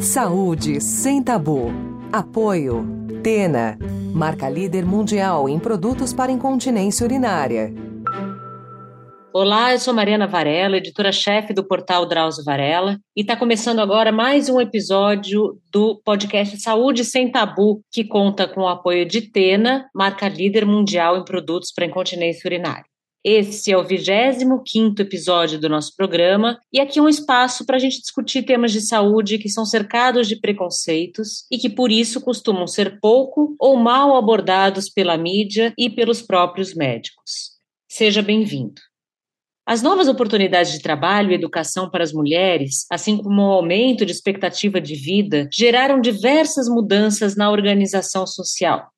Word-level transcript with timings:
Saúde 0.00 0.78
sem 0.78 1.22
tabu. 1.22 1.72
Apoio. 2.12 2.86
Tena. 3.22 3.78
Marca 4.14 4.48
líder 4.48 4.84
mundial 4.84 5.48
em 5.48 5.58
produtos 5.58 6.12
para 6.12 6.30
incontinência 6.30 7.04
urinária. 7.04 7.72
Olá, 9.32 9.72
eu 9.72 9.78
sou 9.78 9.94
Mariana 9.94 10.26
Varela, 10.26 10.76
editora-chefe 10.76 11.52
do 11.52 11.66
portal 11.66 12.06
Drauzio 12.06 12.44
Varela, 12.44 12.98
e 13.16 13.22
está 13.22 13.36
começando 13.36 13.80
agora 13.80 14.12
mais 14.12 14.48
um 14.48 14.60
episódio 14.60 15.58
do 15.72 16.00
podcast 16.04 16.58
Saúde 16.60 17.04
Sem 17.04 17.30
Tabu, 17.30 17.82
que 17.90 18.04
conta 18.04 18.46
com 18.46 18.62
o 18.62 18.68
apoio 18.68 19.06
de 19.06 19.22
Tena, 19.22 19.88
marca 19.94 20.28
líder 20.28 20.64
mundial 20.66 21.16
em 21.16 21.24
produtos 21.24 21.72
para 21.72 21.86
incontinência 21.86 22.46
urinária. 22.46 22.84
Esse 23.28 23.72
é 23.72 23.76
o 23.76 23.82
25 23.82 25.02
episódio 25.02 25.58
do 25.58 25.68
nosso 25.68 25.96
programa 25.96 26.60
e 26.72 26.78
aqui 26.78 27.00
é 27.00 27.02
um 27.02 27.08
espaço 27.08 27.66
para 27.66 27.74
a 27.74 27.78
gente 27.80 28.00
discutir 28.00 28.44
temas 28.44 28.70
de 28.70 28.80
saúde 28.80 29.36
que 29.36 29.48
são 29.48 29.66
cercados 29.66 30.28
de 30.28 30.36
preconceitos 30.36 31.44
e 31.50 31.58
que 31.58 31.68
por 31.68 31.90
isso 31.90 32.20
costumam 32.20 32.68
ser 32.68 33.00
pouco 33.00 33.56
ou 33.58 33.76
mal 33.76 34.16
abordados 34.16 34.88
pela 34.88 35.18
mídia 35.18 35.74
e 35.76 35.90
pelos 35.90 36.22
próprios 36.22 36.72
médicos. 36.72 37.56
Seja 37.90 38.22
bem-vindo. 38.22 38.80
As 39.66 39.82
novas 39.82 40.06
oportunidades 40.06 40.70
de 40.70 40.80
trabalho 40.80 41.32
e 41.32 41.34
educação 41.34 41.90
para 41.90 42.04
as 42.04 42.12
mulheres, 42.12 42.86
assim 42.88 43.16
como 43.16 43.42
o 43.42 43.52
aumento 43.52 44.06
de 44.06 44.12
expectativa 44.12 44.80
de 44.80 44.94
vida, 44.94 45.48
geraram 45.52 46.00
diversas 46.00 46.68
mudanças 46.68 47.34
na 47.34 47.50
organização 47.50 48.24
social. 48.24 48.88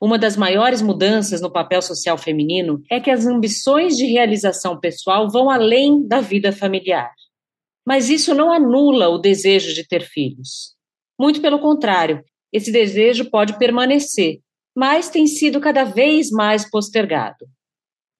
Uma 0.00 0.16
das 0.16 0.36
maiores 0.36 0.80
mudanças 0.80 1.40
no 1.40 1.50
papel 1.50 1.82
social 1.82 2.16
feminino 2.16 2.80
é 2.88 3.00
que 3.00 3.10
as 3.10 3.26
ambições 3.26 3.96
de 3.96 4.06
realização 4.06 4.78
pessoal 4.78 5.28
vão 5.28 5.50
além 5.50 6.06
da 6.06 6.20
vida 6.20 6.52
familiar. 6.52 7.12
Mas 7.84 8.08
isso 8.08 8.32
não 8.34 8.52
anula 8.52 9.08
o 9.08 9.18
desejo 9.18 9.74
de 9.74 9.86
ter 9.86 10.02
filhos. 10.02 10.76
Muito 11.18 11.40
pelo 11.40 11.58
contrário, 11.58 12.22
esse 12.52 12.70
desejo 12.70 13.28
pode 13.28 13.58
permanecer, 13.58 14.38
mas 14.76 15.08
tem 15.08 15.26
sido 15.26 15.60
cada 15.60 15.82
vez 15.82 16.30
mais 16.30 16.70
postergado. 16.70 17.46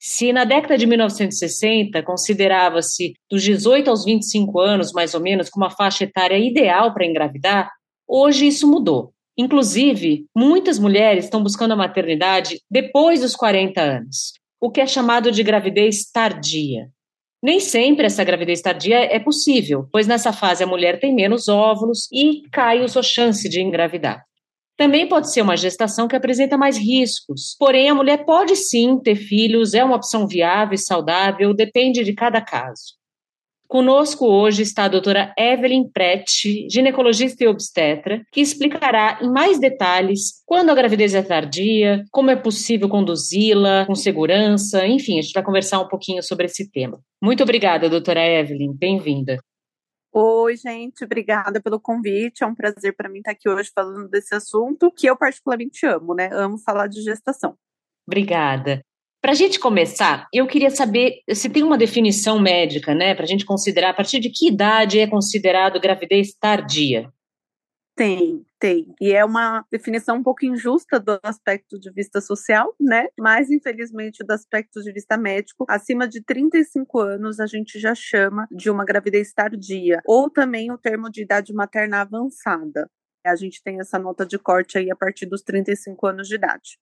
Se 0.01 0.33
na 0.33 0.45
década 0.45 0.77
de 0.77 0.87
1960 0.87 2.03
considerava-se 2.03 3.15
dos 3.31 3.43
18 3.43 3.89
aos 3.89 4.05
25 4.05 4.59
anos, 4.61 4.93
mais 4.93 5.15
ou 5.15 5.21
menos, 5.21 5.49
como 5.49 5.65
a 5.65 5.71
faixa 5.71 6.05
etária 6.05 6.39
ideal 6.39 6.93
para 6.93 7.07
engravidar, 7.07 7.71
hoje 8.07 8.47
isso 8.49 8.69
mudou. 8.69 9.13
Inclusive, 9.39 10.27
muitas 10.37 10.81
mulheres 10.81 11.25
estão 11.25 11.41
buscando 11.41 11.73
a 11.73 11.77
maternidade 11.77 12.61
depois 12.69 13.21
dos 13.21 13.37
40 13.37 13.81
anos, 13.81 14.33
o 14.61 14.69
que 14.69 14.81
é 14.81 14.87
chamado 14.87 15.31
de 15.31 15.45
gravidez 15.45 16.11
tardia. 16.11 16.89
Nem 17.41 17.61
sempre 17.61 18.07
essa 18.07 18.25
gravidez 18.25 18.61
tardia 18.61 18.99
é 18.99 19.21
possível, 19.21 19.89
pois 19.93 20.09
nessa 20.09 20.33
fase 20.33 20.65
a 20.65 20.67
mulher 20.67 20.99
tem 20.99 21.15
menos 21.15 21.47
óvulos 21.47 22.09
e 22.13 22.43
cai 22.51 22.83
a 22.83 22.89
sua 22.89 23.03
chance 23.05 23.49
de 23.49 23.61
engravidar. 23.61 24.25
Também 24.77 25.09
pode 25.09 25.33
ser 25.33 25.43
uma 25.43 25.57
gestação 25.57 26.09
que 26.09 26.17
apresenta 26.17 26.57
mais 26.57 26.77
riscos, 26.77 27.55
porém 27.59 27.89
a 27.89 27.95
mulher 27.95 28.25
pode 28.25 28.57
sim 28.57 28.99
ter 28.99 29.15
filhos, 29.15 29.73
é 29.73 29.85
uma 29.85 29.97
opção 29.97 30.27
viável 30.27 30.75
e 30.75 30.79
saudável, 30.79 31.55
depende 31.55 32.03
de 32.03 32.13
cada 32.13 32.41
caso. 32.41 32.98
Conosco 33.69 34.25
hoje 34.25 34.63
está 34.63 34.85
a 34.85 34.89
doutora 34.89 35.35
Evelyn 35.37 35.91
Prete, 35.91 36.67
ginecologista 36.71 37.45
e 37.45 37.47
obstetra, 37.47 38.25
que 38.33 38.41
explicará 38.41 39.19
em 39.21 39.31
mais 39.31 39.61
detalhes 39.61 40.43
quando 40.47 40.71
a 40.71 40.75
gravidez 40.75 41.15
é 41.15 41.21
tardia, 41.21 42.03
como 42.11 42.31
é 42.31 42.37
possível 42.37 42.89
conduzi-la 42.89 43.85
com 43.85 43.95
segurança, 43.95 44.87
enfim, 44.87 45.19
a 45.19 45.23
gente 45.23 45.35
vai 45.35 45.43
conversar 45.43 45.81
um 45.81 45.87
pouquinho 45.87 46.23
sobre 46.23 46.47
esse 46.47 46.71
tema. 46.71 46.99
Muito 47.23 47.43
obrigada, 47.43 47.91
doutora 47.91 48.25
Evelyn, 48.25 48.73
bem-vinda. 48.73 49.39
Oi, 50.15 50.57
gente, 50.57 51.05
obrigada 51.05 51.61
pelo 51.61 51.79
convite. 51.79 52.43
É 52.43 52.47
um 52.47 52.55
prazer 52.55 52.97
para 52.97 53.11
mim 53.11 53.19
estar 53.19 53.33
aqui 53.33 53.51
hoje 53.51 53.71
falando 53.75 54.09
desse 54.09 54.35
assunto 54.35 54.91
que 54.91 55.07
eu 55.07 55.15
particularmente 55.15 55.85
amo, 55.85 56.15
né? 56.15 56.31
Amo 56.33 56.57
falar 56.57 56.87
de 56.87 57.03
gestação. 57.03 57.55
Obrigada. 58.07 58.81
Para 59.29 59.35
a 59.35 59.37
gente 59.37 59.61
começar, 59.61 60.27
eu 60.33 60.47
queria 60.47 60.71
saber 60.71 61.21
se 61.35 61.51
tem 61.51 61.63
uma 61.63 61.77
definição 61.77 62.41
médica, 62.41 62.95
né, 62.95 63.15
para 63.15 63.25
a 63.25 63.27
gente 63.27 63.45
considerar 63.45 63.91
a 63.91 63.93
partir 63.93 64.21
de 64.21 64.31
que 64.31 64.49
idade 64.49 64.99
é 64.99 65.07
considerado 65.07 65.79
gravidez 65.79 66.33
tardia. 66.33 67.13
Tem, 67.95 68.43
tem. 68.59 68.87
E 68.99 69.13
é 69.13 69.23
uma 69.23 69.67
definição 69.71 70.17
um 70.17 70.23
pouco 70.23 70.47
injusta 70.47 70.99
do 70.99 71.21
aspecto 71.23 71.79
de 71.79 71.93
vista 71.93 72.23
social, 72.23 72.75
né? 72.81 73.09
Mas, 73.21 73.51
infelizmente, 73.51 74.25
do 74.25 74.31
aspecto 74.31 74.83
de 74.83 74.91
vista 74.93 75.19
médico, 75.19 75.67
acima 75.69 76.09
de 76.09 76.25
35 76.25 76.99
anos 76.99 77.39
a 77.39 77.45
gente 77.45 77.79
já 77.79 77.95
chama 77.95 78.49
de 78.51 78.71
uma 78.71 78.83
gravidez 78.83 79.31
tardia, 79.35 80.01
ou 80.07 80.31
também 80.31 80.73
o 80.73 80.79
termo 80.79 81.11
de 81.11 81.21
idade 81.21 81.53
materna 81.53 82.01
avançada. 82.01 82.89
A 83.27 83.37
gente 83.37 83.63
tem 83.63 83.79
essa 83.79 83.99
nota 83.99 84.25
de 84.25 84.39
corte 84.39 84.79
aí 84.79 84.91
a 84.91 84.97
partir 84.97 85.27
dos 85.27 85.43
35 85.43 86.07
anos 86.07 86.29
de 86.29 86.37
idade. 86.37 86.79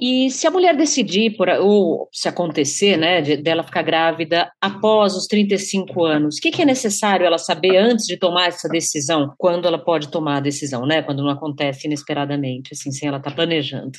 E 0.00 0.30
se 0.30 0.46
a 0.46 0.50
mulher 0.50 0.74
decidir, 0.74 1.36
por, 1.36 1.48
ou 1.48 2.08
se 2.10 2.26
acontecer, 2.26 2.96
né, 2.96 3.20
de, 3.20 3.36
dela 3.36 3.62
ficar 3.62 3.82
grávida 3.82 4.50
após 4.58 5.14
os 5.14 5.26
35 5.26 6.04
anos, 6.04 6.38
o 6.38 6.40
que, 6.40 6.50
que, 6.50 6.62
é 6.62 6.64
necessário 6.64 7.26
ela 7.26 7.36
saber 7.36 7.76
antes 7.76 8.06
de 8.06 8.16
tomar 8.16 8.46
essa 8.46 8.68
decisão? 8.68 9.34
Quando 9.36 9.68
ela 9.68 9.78
pode 9.78 10.10
tomar 10.10 10.38
a 10.38 10.40
decisão, 10.40 10.86
né? 10.86 11.02
Quando 11.02 11.22
não 11.22 11.30
acontece 11.30 11.86
inesperadamente, 11.86 12.72
assim, 12.72 12.90
sem 12.90 13.08
ela 13.08 13.18
estar 13.18 13.30
tá 13.30 13.36
planejando. 13.36 13.98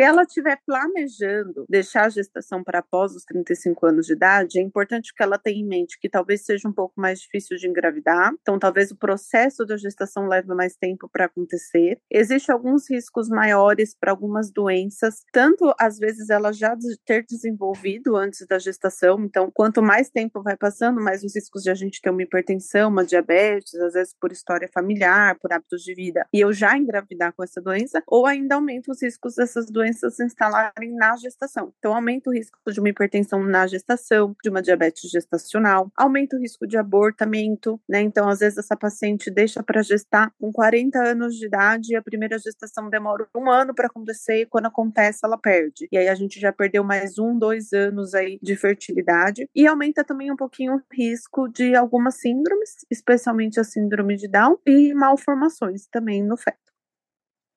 Se 0.00 0.04
ela 0.04 0.22
estiver 0.22 0.58
planejando 0.64 1.66
deixar 1.68 2.06
a 2.06 2.08
gestação 2.08 2.64
para 2.64 2.78
após 2.78 3.14
os 3.14 3.22
35 3.22 3.84
anos 3.84 4.06
de 4.06 4.14
idade, 4.14 4.58
é 4.58 4.62
importante 4.62 5.12
que 5.14 5.22
ela 5.22 5.36
tenha 5.36 5.60
em 5.60 5.68
mente 5.68 5.98
que 6.00 6.08
talvez 6.08 6.42
seja 6.42 6.66
um 6.66 6.72
pouco 6.72 6.98
mais 6.98 7.20
difícil 7.20 7.58
de 7.58 7.68
engravidar, 7.68 8.32
então 8.40 8.58
talvez 8.58 8.90
o 8.90 8.96
processo 8.96 9.62
da 9.66 9.76
gestação 9.76 10.26
leve 10.26 10.54
mais 10.54 10.74
tempo 10.74 11.06
para 11.06 11.26
acontecer. 11.26 12.00
Existem 12.10 12.50
alguns 12.50 12.88
riscos 12.88 13.28
maiores 13.28 13.94
para 13.94 14.10
algumas 14.10 14.50
doenças, 14.50 15.22
tanto 15.30 15.70
às 15.78 15.98
vezes 15.98 16.30
ela 16.30 16.50
já 16.50 16.74
ter 17.04 17.26
desenvolvido 17.28 18.16
antes 18.16 18.46
da 18.46 18.58
gestação, 18.58 19.22
então 19.22 19.50
quanto 19.52 19.82
mais 19.82 20.08
tempo 20.08 20.42
vai 20.42 20.56
passando, 20.56 20.98
mais 20.98 21.22
os 21.22 21.36
riscos 21.36 21.62
de 21.62 21.68
a 21.68 21.74
gente 21.74 22.00
ter 22.00 22.08
uma 22.08 22.22
hipertensão, 22.22 22.88
uma 22.88 23.04
diabetes, 23.04 23.74
às 23.74 23.92
vezes 23.92 24.16
por 24.18 24.32
história 24.32 24.70
familiar, 24.72 25.38
por 25.38 25.52
hábitos 25.52 25.82
de 25.82 25.94
vida, 25.94 26.26
e 26.32 26.40
eu 26.40 26.54
já 26.54 26.74
engravidar 26.78 27.34
com 27.34 27.44
essa 27.44 27.60
doença, 27.60 28.02
ou 28.06 28.24
ainda 28.24 28.54
aumenta 28.54 28.90
os 28.90 29.02
riscos 29.02 29.34
dessas 29.34 29.66
doenças 29.66 29.89
doenças 29.90 30.16
se 30.16 30.24
instalarem 30.24 30.94
na 30.94 31.16
gestação. 31.16 31.72
Então, 31.78 31.94
aumenta 31.94 32.30
o 32.30 32.32
risco 32.32 32.58
de 32.70 32.78
uma 32.78 32.88
hipertensão 32.88 33.42
na 33.42 33.66
gestação, 33.66 34.34
de 34.42 34.48
uma 34.48 34.62
diabetes 34.62 35.10
gestacional, 35.10 35.90
aumenta 35.96 36.36
o 36.36 36.40
risco 36.40 36.66
de 36.66 36.76
abortamento, 36.76 37.80
né? 37.88 38.00
Então, 38.00 38.28
às 38.28 38.38
vezes, 38.38 38.58
essa 38.58 38.76
paciente 38.76 39.30
deixa 39.30 39.62
para 39.62 39.82
gestar 39.82 40.32
com 40.40 40.52
40 40.52 40.98
anos 40.98 41.34
de 41.34 41.46
idade 41.46 41.92
e 41.92 41.96
a 41.96 42.02
primeira 42.02 42.38
gestação 42.38 42.88
demora 42.88 43.26
um 43.34 43.50
ano 43.50 43.74
para 43.74 43.86
acontecer 43.86 44.42
e 44.42 44.46
quando 44.46 44.66
acontece, 44.66 45.20
ela 45.24 45.36
perde. 45.36 45.88
E 45.90 45.98
aí 45.98 46.08
a 46.08 46.14
gente 46.14 46.38
já 46.40 46.52
perdeu 46.52 46.84
mais 46.84 47.18
um, 47.18 47.36
dois 47.36 47.72
anos 47.72 48.14
aí 48.14 48.38
de 48.42 48.56
fertilidade. 48.56 49.48
E 49.54 49.66
aumenta 49.66 50.04
também 50.04 50.30
um 50.30 50.36
pouquinho 50.36 50.74
o 50.76 50.82
risco 50.92 51.48
de 51.48 51.74
algumas 51.74 52.20
síndromes, 52.20 52.86
especialmente 52.90 53.58
a 53.58 53.64
síndrome 53.64 54.16
de 54.16 54.28
Down 54.28 54.58
e 54.66 54.94
malformações 54.94 55.86
também 55.86 56.22
no 56.22 56.36
feto. 56.36 56.70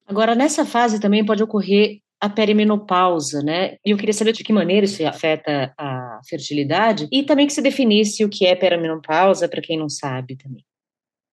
Agora, 0.06 0.36
nessa 0.36 0.66
fase 0.66 1.00
também 1.00 1.26
pode 1.26 1.42
ocorrer 1.42 2.03
a 2.24 2.30
perimenopausa, 2.30 3.44
né? 3.44 3.76
E 3.86 3.92
eu 3.92 3.98
queria 3.98 4.14
saber 4.14 4.32
de 4.32 4.46
que 4.46 4.54
maneira 4.54 4.86
isso 4.86 5.06
afeta 5.06 5.74
a 5.78 6.22
fertilidade 6.26 7.06
e 7.12 7.22
também 7.22 7.46
que 7.46 7.52
se 7.52 7.62
definisse 7.62 8.24
o 8.24 8.30
que 8.30 8.46
é 8.46 8.56
perimenopausa 8.56 9.50
para 9.50 9.62
quem 9.62 9.78
não 9.78 9.90
sabe 9.90 10.38
também. 10.38 10.64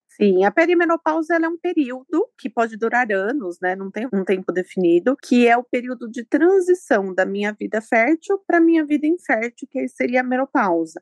Sim, 0.09 0.43
a 0.43 0.51
perimenopausa 0.51 1.35
é 1.35 1.47
um 1.47 1.57
período 1.57 2.27
que 2.37 2.49
pode 2.49 2.75
durar 2.75 3.09
anos, 3.09 3.57
né? 3.61 3.73
Não 3.73 3.89
tem 3.89 4.05
um 4.11 4.25
tempo 4.25 4.51
definido, 4.51 5.15
que 5.15 5.47
é 5.47 5.55
o 5.55 5.63
período 5.63 6.11
de 6.11 6.25
transição 6.25 7.15
da 7.15 7.25
minha 7.25 7.53
vida 7.53 7.81
fértil 7.81 8.37
para 8.45 8.59
minha 8.59 8.85
vida 8.85 9.07
infértil, 9.07 9.69
que 9.71 9.87
seria 9.87 10.19
a 10.19 10.23
menopausa. 10.23 11.01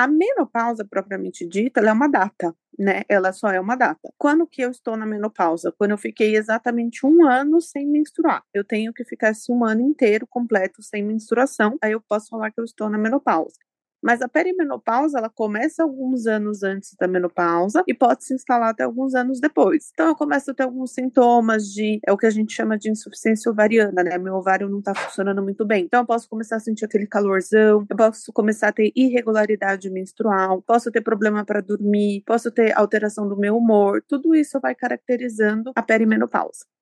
A 0.00 0.06
menopausa 0.06 0.84
propriamente 0.84 1.44
dita, 1.44 1.80
é 1.80 1.92
uma 1.92 2.06
data, 2.08 2.54
né? 2.78 3.02
Ela 3.08 3.32
só 3.32 3.48
é 3.50 3.58
uma 3.58 3.74
data. 3.74 4.12
Quando 4.16 4.46
que 4.46 4.62
eu 4.62 4.70
estou 4.70 4.96
na 4.96 5.04
menopausa? 5.04 5.72
Quando 5.76 5.90
eu 5.90 5.98
fiquei 5.98 6.36
exatamente 6.36 7.04
um 7.04 7.26
ano 7.26 7.60
sem 7.60 7.84
menstruar. 7.84 8.44
Eu 8.54 8.62
tenho 8.62 8.92
que 8.92 9.04
ficar 9.04 9.30
esse 9.30 9.50
um 9.50 9.64
ano 9.64 9.80
inteiro 9.82 10.24
completo 10.24 10.84
sem 10.84 11.02
menstruação, 11.02 11.76
aí 11.82 11.90
eu 11.92 12.00
posso 12.00 12.28
falar 12.28 12.52
que 12.52 12.60
eu 12.60 12.64
estou 12.64 12.88
na 12.88 12.96
menopausa. 12.96 13.56
Mas 14.02 14.22
a 14.22 14.28
perimenopausa, 14.28 15.18
ela 15.18 15.28
começa 15.28 15.82
alguns 15.82 16.26
anos 16.26 16.62
antes 16.62 16.94
da 16.98 17.08
menopausa 17.08 17.82
e 17.86 17.94
pode 17.94 18.24
se 18.24 18.34
instalar 18.34 18.70
até 18.70 18.84
alguns 18.84 19.14
anos 19.14 19.40
depois. 19.40 19.90
Então, 19.92 20.08
eu 20.08 20.14
começo 20.16 20.50
a 20.50 20.54
ter 20.54 20.62
alguns 20.62 20.92
sintomas 20.92 21.64
de, 21.64 22.00
é 22.06 22.12
o 22.12 22.16
que 22.16 22.26
a 22.26 22.30
gente 22.30 22.52
chama 22.52 22.78
de 22.78 22.90
insuficiência 22.90 23.50
ovariana, 23.50 24.02
né? 24.02 24.16
Meu 24.18 24.34
ovário 24.34 24.68
não 24.68 24.80
tá 24.80 24.94
funcionando 24.94 25.42
muito 25.42 25.66
bem. 25.66 25.84
Então, 25.84 26.00
eu 26.00 26.06
posso 26.06 26.28
começar 26.28 26.56
a 26.56 26.60
sentir 26.60 26.84
aquele 26.84 27.06
calorzão, 27.06 27.84
eu 27.88 27.96
posso 27.96 28.32
começar 28.32 28.68
a 28.68 28.72
ter 28.72 28.92
irregularidade 28.94 29.90
menstrual, 29.90 30.62
posso 30.62 30.90
ter 30.90 31.00
problema 31.00 31.44
para 31.44 31.60
dormir, 31.60 32.22
posso 32.26 32.50
ter 32.50 32.76
alteração 32.76 33.28
do 33.28 33.36
meu 33.36 33.56
humor. 33.56 34.02
Tudo 34.06 34.34
isso 34.34 34.60
vai 34.60 34.74
caracterizando 34.74 35.72
a 35.74 35.82
perimenopausa. 35.82 36.77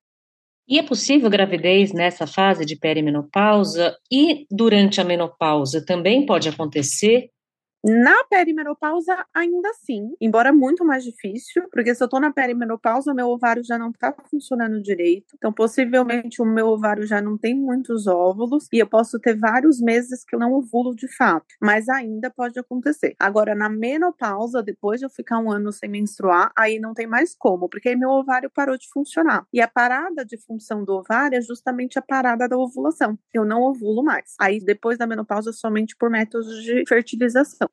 E 0.68 0.78
é 0.78 0.82
possível 0.82 1.30
gravidez 1.30 1.92
nessa 1.92 2.26
fase 2.26 2.64
de 2.64 2.76
perimenopausa 2.76 3.96
e 4.10 4.46
durante 4.50 5.00
a 5.00 5.04
menopausa 5.04 5.84
também 5.84 6.26
pode 6.26 6.48
acontecer? 6.48 7.30
Na 7.88 8.24
perimenopausa, 8.24 9.24
ainda 9.32 9.70
assim, 9.70 10.10
embora 10.20 10.52
muito 10.52 10.84
mais 10.84 11.04
difícil, 11.04 11.62
porque 11.70 11.94
se 11.94 12.02
eu 12.02 12.08
tô 12.08 12.18
na 12.18 12.32
perimenopausa, 12.32 13.14
meu 13.14 13.28
ovário 13.28 13.62
já 13.62 13.78
não 13.78 13.92
tá 13.92 14.12
funcionando 14.28 14.82
direito. 14.82 15.36
Então, 15.36 15.52
possivelmente, 15.52 16.42
o 16.42 16.44
meu 16.44 16.66
ovário 16.66 17.06
já 17.06 17.22
não 17.22 17.38
tem 17.38 17.54
muitos 17.54 18.08
óvulos 18.08 18.66
e 18.72 18.80
eu 18.80 18.88
posso 18.88 19.20
ter 19.20 19.38
vários 19.38 19.80
meses 19.80 20.24
que 20.24 20.34
eu 20.34 20.40
não 20.40 20.52
ovulo 20.54 20.96
de 20.96 21.06
fato. 21.16 21.46
Mas 21.62 21.88
ainda 21.88 22.28
pode 22.28 22.58
acontecer. 22.58 23.14
Agora, 23.20 23.54
na 23.54 23.68
menopausa, 23.68 24.64
depois 24.64 24.98
de 24.98 25.06
eu 25.06 25.10
ficar 25.10 25.38
um 25.38 25.48
ano 25.48 25.70
sem 25.70 25.88
menstruar, 25.88 26.50
aí 26.58 26.80
não 26.80 26.92
tem 26.92 27.06
mais 27.06 27.36
como, 27.38 27.68
porque 27.68 27.90
aí 27.90 27.96
meu 27.96 28.10
ovário 28.10 28.50
parou 28.52 28.76
de 28.76 28.88
funcionar. 28.92 29.46
E 29.52 29.60
a 29.60 29.68
parada 29.68 30.24
de 30.24 30.36
função 30.38 30.82
do 30.84 30.92
ovário 30.94 31.38
é 31.38 31.40
justamente 31.40 32.00
a 32.00 32.02
parada 32.02 32.48
da 32.48 32.58
ovulação. 32.58 33.16
Eu 33.32 33.44
não 33.44 33.62
ovulo 33.62 34.02
mais. 34.02 34.34
Aí, 34.40 34.58
depois 34.58 34.98
da 34.98 35.06
menopausa, 35.06 35.52
somente 35.52 35.94
por 35.96 36.10
métodos 36.10 36.64
de 36.64 36.82
fertilização. 36.88 37.68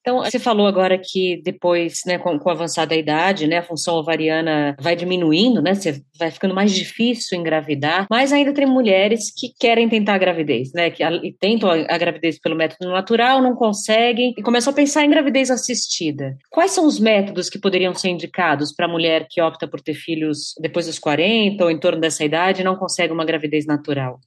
Então, 0.00 0.18
você 0.18 0.38
falou 0.38 0.66
agora 0.66 0.98
que 0.98 1.40
depois, 1.44 2.00
né, 2.06 2.18
com, 2.18 2.38
com 2.38 2.48
a 2.48 2.52
avançada 2.52 2.94
idade, 2.94 3.46
né, 3.46 3.58
a 3.58 3.62
função 3.62 3.96
ovariana 3.96 4.74
vai 4.80 4.96
diminuindo, 4.96 5.60
né, 5.60 5.74
você 5.74 6.02
vai 6.18 6.30
ficando 6.30 6.54
mais 6.54 6.72
difícil 6.72 7.38
engravidar, 7.38 8.06
mas 8.10 8.32
ainda 8.32 8.52
tem 8.52 8.66
mulheres 8.66 9.30
que 9.34 9.48
querem 9.58 9.88
tentar 9.88 10.14
a 10.14 10.18
gravidez, 10.18 10.72
né, 10.72 10.90
que 10.90 11.04
e 11.04 11.32
tentam 11.32 11.70
a, 11.70 11.94
a 11.94 11.98
gravidez 11.98 12.38
pelo 12.38 12.56
método 12.56 12.90
natural, 12.90 13.42
não 13.42 13.54
conseguem 13.54 14.34
e 14.36 14.42
começam 14.42 14.72
a 14.72 14.76
pensar 14.76 15.04
em 15.04 15.10
gravidez 15.10 15.50
assistida. 15.50 16.36
Quais 16.50 16.70
são 16.70 16.86
os 16.86 16.98
métodos 16.98 17.50
que 17.50 17.58
poderiam 17.58 17.94
ser 17.94 18.08
indicados 18.08 18.72
para 18.72 18.86
a 18.86 18.88
mulher 18.88 19.26
que 19.28 19.42
opta 19.42 19.68
por 19.68 19.80
ter 19.80 19.94
filhos 19.94 20.54
depois 20.60 20.86
dos 20.86 20.98
40 20.98 21.62
ou 21.64 21.70
em 21.70 21.78
torno 21.78 22.00
dessa 22.00 22.24
idade 22.24 22.62
e 22.62 22.64
não 22.64 22.76
consegue 22.76 23.12
uma 23.12 23.24
gravidez 23.24 23.66
natural? 23.66 24.18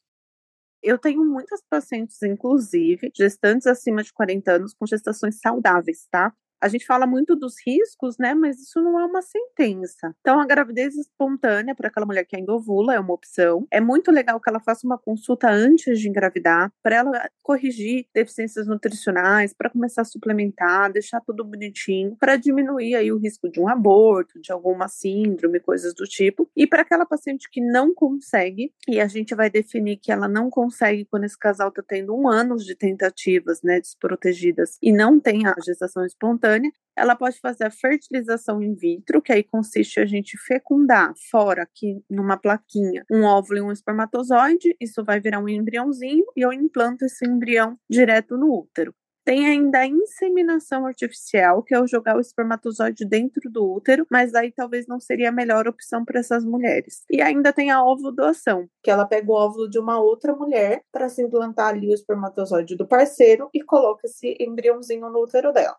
Eu 0.84 0.98
tenho 1.00 1.24
muitas 1.26 1.62
pacientes, 1.70 2.22
inclusive, 2.22 3.10
gestantes 3.16 3.66
acima 3.68 4.04
de 4.04 4.12
40 4.14 4.52
anos 4.52 4.74
com 4.74 4.86
gestações 4.86 5.40
saudáveis, 5.40 6.06
tá? 6.12 6.34
A 6.63 6.69
gente 6.69 6.86
fala 6.86 7.06
muito 7.06 7.36
dos 7.36 7.56
riscos, 7.68 8.18
né? 8.18 8.33
Mas 8.33 8.57
isso 8.57 8.81
não 8.81 8.98
é 8.98 9.06
uma 9.06 9.21
sentença. 9.21 10.15
Então, 10.21 10.39
a 10.39 10.45
gravidez 10.45 10.95
espontânea 10.95 11.75
para 11.75 11.89
aquela 11.89 12.06
mulher 12.06 12.24
que 12.24 12.38
ainda 12.38 12.54
ovula 12.54 12.95
é 12.95 13.00
uma 13.01 13.13
opção. 13.13 13.68
É 13.69 13.81
muito 13.81 14.10
legal 14.10 14.39
que 14.39 14.50
ela 14.50 14.62
faça 14.62 14.88
uma 14.88 14.98
consulta 14.98 15.50
antes 15.50 16.00
de 16.00 16.07
engravidar, 16.07 16.71
para 16.81 16.95
ela 16.95 17.30
corrigir 17.42 18.07
deficiências 18.15 18.65
nutricionais, 18.65 19.54
para 19.54 19.69
começar 19.69 20.04
a 20.04 20.06
suplementar, 20.06 20.89
deixar 20.89 21.19
tudo 21.19 21.44
bonitinho, 21.44 22.15
para 22.18 22.38
diminuir 22.38 22.95
aí 22.95 23.12
o 23.12 23.18
risco 23.18 23.50
de 23.50 23.60
um 23.60 23.68
aborto, 23.68 24.39
de 24.39 24.54
alguma 24.54 24.88
síndrome, 24.88 25.60
coisas 25.60 25.94
do 25.94 26.06
tipo. 26.06 26.50
E 26.56 26.65
para 26.65 26.83
aquela 26.83 27.06
paciente 27.06 27.50
que 27.51 27.60
não 27.60 27.94
consegue, 27.94 28.71
e 28.88 29.01
a 29.01 29.07
gente 29.07 29.36
vai 29.36 29.50
definir 29.50 29.98
que 29.98 30.13
ela 30.13 30.30
não 30.30 30.50
consegue 30.50 31.04
quando 31.04 31.25
esse 31.25 31.38
casal 31.38 31.68
está 31.68 31.83
tendo 31.86 32.15
um 32.15 32.30
ano 32.30 32.56
de 32.56 32.74
tentativas, 32.74 33.62
né, 33.62 33.81
desprotegidas, 33.81 34.77
e 34.81 34.94
não 34.94 35.19
tem 35.19 35.45
a 35.45 35.54
gestação 35.62 36.06
espontânea 36.06 36.53
espontânea, 36.54 36.72
ela 36.96 37.16
pode 37.16 37.40
fazer 37.40 37.66
a 37.66 37.72
fertilização 37.72 38.62
in 38.62 38.76
vitro, 38.76 39.22
que 39.22 39.32
aí 39.32 39.44
consiste 39.44 40.00
a 40.00 40.06
gente 40.06 40.38
fecundar 40.38 41.12
fora 41.32 41.64
aqui 41.64 42.04
numa 42.10 42.38
plaquinha 42.38 43.04
um 43.12 43.24
óvulo 43.24 43.58
e 43.58 43.62
um 43.62 43.72
espermatozoide, 43.72 44.76
isso 44.80 45.04
vai 45.04 45.20
virar 45.20 45.40
um 45.40 45.50
embriãozinho 45.50 46.26
e 46.36 46.42
eu 46.42 46.54
implanto 46.54 47.06
esse 47.06 47.26
embrião 47.26 47.78
direto 47.90 48.38
no 48.38 48.54
útero. 48.54 48.94
Tem 49.26 49.48
ainda 49.48 49.80
a 49.80 49.88
inseminação 49.88 50.86
artificial, 50.86 51.64
que 51.64 51.74
é 51.74 51.80
o 51.80 51.88
jogar 51.88 52.18
o 52.18 52.20
espermatozoide 52.20 53.06
dentro 53.06 53.50
do 53.50 53.66
útero, 53.66 54.06
mas 54.12 54.36
aí 54.36 54.52
talvez 54.52 54.86
não 54.86 55.00
seria 55.00 55.30
a 55.30 55.32
melhor 55.32 55.66
opção 55.66 56.04
para 56.04 56.20
essas 56.20 56.44
mulheres. 56.44 57.06
E 57.10 57.22
ainda 57.22 57.54
tem 57.54 57.72
a 57.72 57.82
ovodoação, 57.82 58.68
que 58.84 58.92
ela 58.92 59.06
pega 59.06 59.32
o 59.32 59.34
óvulo 59.34 59.70
de 59.70 59.80
uma 59.80 59.98
outra 59.98 60.36
mulher 60.36 60.84
para 60.92 61.08
se 61.08 61.24
implantar 61.24 61.70
ali 61.70 61.90
o 61.90 61.94
espermatozoide 61.94 62.76
do 62.76 62.86
parceiro 62.86 63.50
e 63.54 63.64
coloca 63.64 64.06
esse 64.06 64.36
embriãozinho 64.42 65.10
no 65.10 65.24
útero 65.24 65.54
dela. 65.54 65.78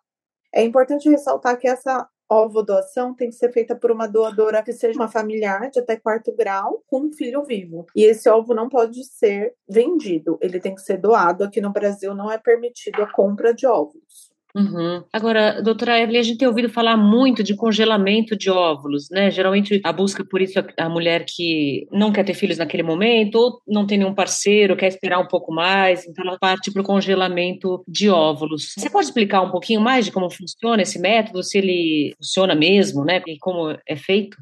É 0.55 0.63
importante 0.63 1.09
ressaltar 1.09 1.59
que 1.59 1.67
essa 1.67 2.09
ovodoação 2.31 3.15
tem 3.15 3.29
que 3.29 3.35
ser 3.35 3.53
feita 3.53 3.75
por 3.77 3.91
uma 3.91 4.07
doadora 4.07 4.63
que 4.63 4.73
seja 4.73 4.99
uma 4.99 5.09
familiar 5.09 5.71
de 5.71 5.81
até 5.81 5.97
quarto 5.97 6.35
grau 6.35 6.83
com 6.87 7.01
um 7.01 7.13
filho 7.13 7.45
vivo. 7.45 7.87
E 7.95 8.05
esse 8.05 8.29
ovo 8.31 8.55
não 8.55 8.69
pode 8.69 9.05
ser 9.05 9.55
vendido, 9.69 10.39
ele 10.41 10.61
tem 10.61 10.75
que 10.75 10.81
ser 10.81 10.97
doado. 10.97 11.45
Aqui 11.45 11.61
no 11.61 11.73
Brasil 11.73 12.15
não 12.15 12.31
é 12.31 12.39
permitido 12.39 13.03
a 13.03 13.13
compra 13.13 13.53
de 13.53 13.67
óvulos. 13.67 14.34
Uhum. 14.57 15.03
Agora, 15.13 15.61
doutora 15.61 15.99
Evelyn, 16.01 16.21
a 16.21 16.23
gente 16.23 16.39
tem 16.39 16.47
ouvido 16.47 16.69
falar 16.69 16.97
muito 16.97 17.43
de 17.43 17.57
congelamento 17.57 18.37
de 18.37 18.49
óvulos, 18.49 19.09
né? 19.11 19.29
Geralmente 19.29 19.81
a 19.83 19.93
busca 19.93 20.25
por 20.25 20.41
isso 20.41 20.61
a 20.79 20.89
mulher 20.89 21.25
que 21.27 21.89
não 21.91 22.13
quer 22.13 22.25
ter 22.25 22.35
filhos 22.35 22.59
naquele 22.59 22.85
momento, 22.85 23.35
ou 23.35 23.61
não 23.67 23.85
tem 23.85 23.99
nenhum 23.99 24.15
parceiro, 24.15 24.77
quer 24.77 24.87
esperar 24.87 25.19
um 25.19 25.27
pouco 25.27 25.53
mais, 25.53 26.07
então 26.07 26.25
ela 26.25 26.39
parte 26.39 26.71
para 26.71 26.83
o 26.83 26.85
congelamento 26.85 27.83
de 27.89 28.09
óvulos. 28.09 28.75
Você 28.79 28.89
pode 28.89 29.07
explicar 29.07 29.43
um 29.43 29.51
pouquinho 29.51 29.81
mais 29.81 30.05
de 30.05 30.13
como 30.13 30.31
funciona 30.31 30.83
esse 30.83 31.01
método, 31.01 31.43
se 31.43 31.59
ele 31.59 32.15
funciona 32.17 32.55
mesmo, 32.55 33.05
né? 33.05 33.21
E 33.27 33.37
como 33.39 33.77
é 33.85 33.97
feito? 33.97 34.37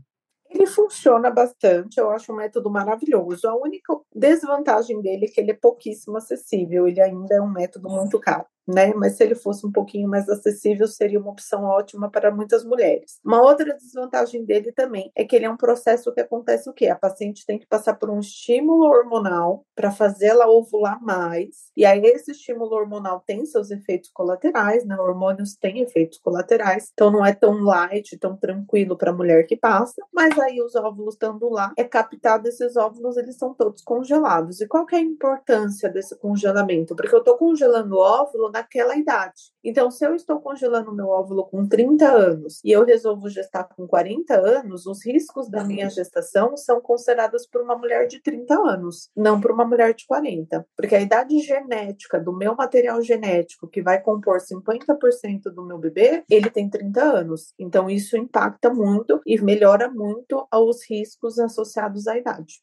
Ele 0.51 0.67
funciona 0.67 1.31
bastante, 1.31 1.99
eu 1.99 2.11
acho 2.11 2.31
um 2.31 2.37
método 2.37 2.69
maravilhoso. 2.69 3.49
A 3.49 3.57
única 3.57 3.99
desvantagem 4.15 5.01
dele 5.01 5.25
é 5.25 5.29
que 5.29 5.41
ele 5.41 5.53
é 5.53 5.55
pouquíssimo 5.55 6.19
acessível, 6.19 6.87
ele 6.87 7.01
ainda 7.01 7.35
é 7.35 7.41
um 7.41 7.51
método 7.51 7.89
muito 7.89 8.21
caro 8.21 8.45
né? 8.67 8.93
Mas 8.95 9.17
se 9.17 9.25
ele 9.25 9.35
fosse 9.35 9.67
um 9.67 9.73
pouquinho 9.73 10.09
mais 10.09 10.29
acessível, 10.29 10.87
seria 10.87 11.19
uma 11.19 11.31
opção 11.31 11.65
ótima 11.65 12.11
para 12.11 12.31
muitas 12.31 12.65
mulheres. 12.65 13.19
Uma 13.25 13.43
outra 13.43 13.75
desvantagem 13.75 14.45
dele 14.45 14.73
também 14.73 15.11
é 15.15 15.25
que 15.25 15.37
ele 15.37 15.47
é 15.47 15.51
um 15.51 15.57
processo 15.57 16.13
que 16.13 16.21
acontece 16.21 16.69
o 16.69 16.73
quê? 16.73 16.89
A 16.89 16.97
paciente 16.97 17.47
tem 17.47 17.59
que 17.59 17.67
passar 17.67 17.95
por 17.95 18.11
um 18.11 18.21
estímulo 18.21 18.85
hormonal 18.85 19.65
para 19.75 19.91
fazê-la 19.91 20.49
ovular 20.49 21.03
mais. 21.03 21.71
E 21.77 21.85
aí 21.85 22.03
esse 22.05 22.33
estímulo 22.33 22.75
hormonal 22.75 23.23
tem 23.27 23.45
seus 23.47 23.71
efeitos 23.71 24.11
colaterais, 24.13 24.85
né? 24.85 24.97
Hormônios 24.97 25.55
têm 25.57 25.81
efeitos 25.81 26.19
colaterais, 26.19 26.91
então 26.93 27.11
não 27.11 27.25
é 27.25 27.33
tão 27.35 27.63
light, 27.63 28.19
tão 28.19 28.37
tranquilo 28.37 28.97
para 28.97 29.11
a 29.11 29.15
mulher 29.15 29.47
que 29.47 29.57
passa, 29.57 29.95
mas 30.13 30.39
aí 30.39 30.61
os 30.61 30.75
óvulos 30.75 31.15
estando 31.15 31.49
lá, 31.49 31.73
é 31.77 31.85
captado 31.85 32.49
esses 32.49 32.77
óvulos, 32.77 33.17
eles 33.17 33.37
são 33.37 33.55
todos 33.55 33.83
congelados. 33.83 34.61
E 34.61 34.67
qual 34.67 34.87
que 34.87 34.97
é 34.97 34.99
a 34.99 35.03
importância 35.03 35.89
desse 35.89 36.17
congelamento? 36.19 36.95
Porque 36.97 37.15
eu 37.15 37.21
estou 37.21 37.37
congelando 37.37 37.97
o 37.97 38.01
óvulo 38.01 38.51
naquela 38.53 38.97
idade. 38.97 39.53
Então, 39.65 39.91
se 39.91 40.05
eu 40.05 40.15
estou 40.15 40.41
congelando 40.41 40.95
meu 40.95 41.09
óvulo 41.09 41.47
com 41.47 41.67
30 41.67 42.07
anos 42.07 42.61
e 42.65 42.71
eu 42.71 42.85
resolvo 42.85 43.29
gestar 43.29 43.65
com 43.65 43.87
40 43.87 44.35
anos, 44.35 44.87
os 44.87 45.05
riscos 45.05 45.49
da 45.49 45.65
minha 45.65 45.89
gestação 45.89 46.57
são 46.57 46.81
considerados 46.81 47.47
por 47.47 47.63
uma 47.63 47.77
mulher 47.77 48.07
de 48.07 48.21
30 48.21 48.55
anos, 48.55 49.09
não 49.17 49.41
por 49.41 49.53
uma 49.53 49.65
mulher 49.65 49.95
de 49.95 50.05
40. 50.07 50.67
Porque 50.77 50.95
a 50.95 51.01
idade 51.01 51.39
genética 51.41 52.21
do 52.21 52.37
meu 52.37 52.55
material 52.55 53.01
genético, 53.03 53.69
que 53.69 53.83
vai 53.83 54.01
compor 54.01 54.39
50% 54.39 55.45
do 55.55 55.65
meu 55.65 55.79
bebê, 55.79 56.25
ele 56.29 56.51
tem 56.51 56.69
30 56.69 57.03
anos. 57.03 57.55
Então, 57.59 57.89
isso 57.89 58.17
impacta 58.17 58.73
muito 58.73 59.21
e 59.25 59.41
melhora 59.41 59.89
muito 59.89 60.47
os 60.53 60.89
riscos 60.89 61.39
associados 61.39 62.07
à 62.07 62.19
idade. 62.19 62.63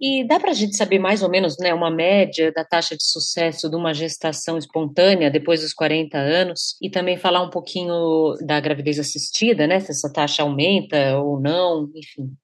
E 0.00 0.26
dá 0.26 0.40
para 0.40 0.50
a 0.50 0.54
gente 0.54 0.76
saber 0.76 0.98
mais 0.98 1.22
ou 1.22 1.30
menos 1.30 1.56
né, 1.58 1.72
uma 1.72 1.90
média 1.90 2.52
da 2.52 2.64
taxa 2.64 2.96
de 2.96 3.04
sucesso 3.04 3.70
de 3.70 3.76
uma 3.76 3.94
gestação 3.94 4.58
espontânea 4.58 5.30
depois 5.30 5.60
dos 5.60 5.72
40 5.72 6.18
anos 6.18 6.76
e 6.82 6.90
também 6.90 7.16
falar 7.16 7.42
um 7.42 7.50
pouquinho 7.50 8.34
da 8.44 8.58
gravidez 8.60 8.98
assistida, 8.98 9.66
né? 9.66 9.78
Se 9.80 9.92
essa 9.92 10.12
taxa 10.12 10.42
aumenta 10.42 11.18
ou 11.18 11.40
não, 11.40 11.90
enfim. 11.94 12.36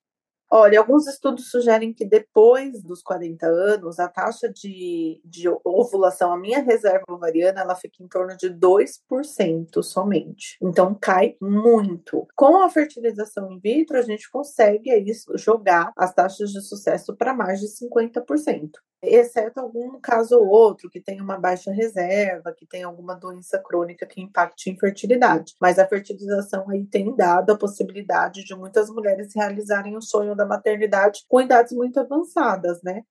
Olha, 0.53 0.81
alguns 0.81 1.07
estudos 1.07 1.49
sugerem 1.49 1.95
que 1.95 2.05
depois 2.05 2.83
dos 2.83 3.03
40 3.03 3.47
anos, 3.47 4.01
a 4.01 4.09
taxa 4.09 4.49
de, 4.49 5.21
de 5.25 5.49
ovulação, 5.65 6.33
a 6.33 6.37
minha 6.37 6.61
reserva 6.61 7.05
ovariana, 7.09 7.61
ela 7.61 7.77
fica 7.77 8.03
em 8.03 8.09
torno 8.09 8.37
de 8.37 8.51
2% 8.51 9.81
somente. 9.81 10.59
Então, 10.61 10.93
cai 11.01 11.37
muito. 11.41 12.27
Com 12.35 12.63
a 12.65 12.69
fertilização 12.69 13.53
in 13.53 13.61
vitro, 13.61 13.97
a 13.97 14.03
gente 14.03 14.29
consegue 14.29 14.91
aí 14.91 15.07
jogar 15.37 15.93
as 15.97 16.13
taxas 16.13 16.51
de 16.51 16.61
sucesso 16.61 17.17
para 17.17 17.33
mais 17.33 17.61
de 17.61 17.69
50% 17.69 18.71
exceto 19.03 19.61
algum 19.61 19.99
caso 20.01 20.39
ou 20.39 20.49
outro 20.49 20.91
que 20.91 21.01
tem 21.01 21.21
uma 21.21 21.39
baixa 21.39 21.73
reserva, 21.73 22.53
que 22.53 22.67
tem 22.67 22.83
alguma 22.83 23.15
doença 23.15 23.59
crônica 23.59 24.07
que 24.07 24.21
impacte 24.21 24.69
a 24.69 24.73
infertilidade. 24.73 25.55
Mas 25.61 25.79
a 25.79 25.87
fertilização 25.87 26.69
aí 26.69 26.85
tem 26.85 27.15
dado 27.15 27.51
a 27.51 27.59
possibilidade 27.59 28.45
de 28.45 28.55
muitas 28.55 28.91
mulheres 28.91 29.35
realizarem 29.35 29.97
o 29.97 30.03
sonho 30.03 30.35
da 30.35 30.47
maternidade 30.47 31.25
com 31.29 31.41
idades 31.41 31.73
muito 31.73 31.99
avançadas, 31.99 32.83
né? 32.83 33.03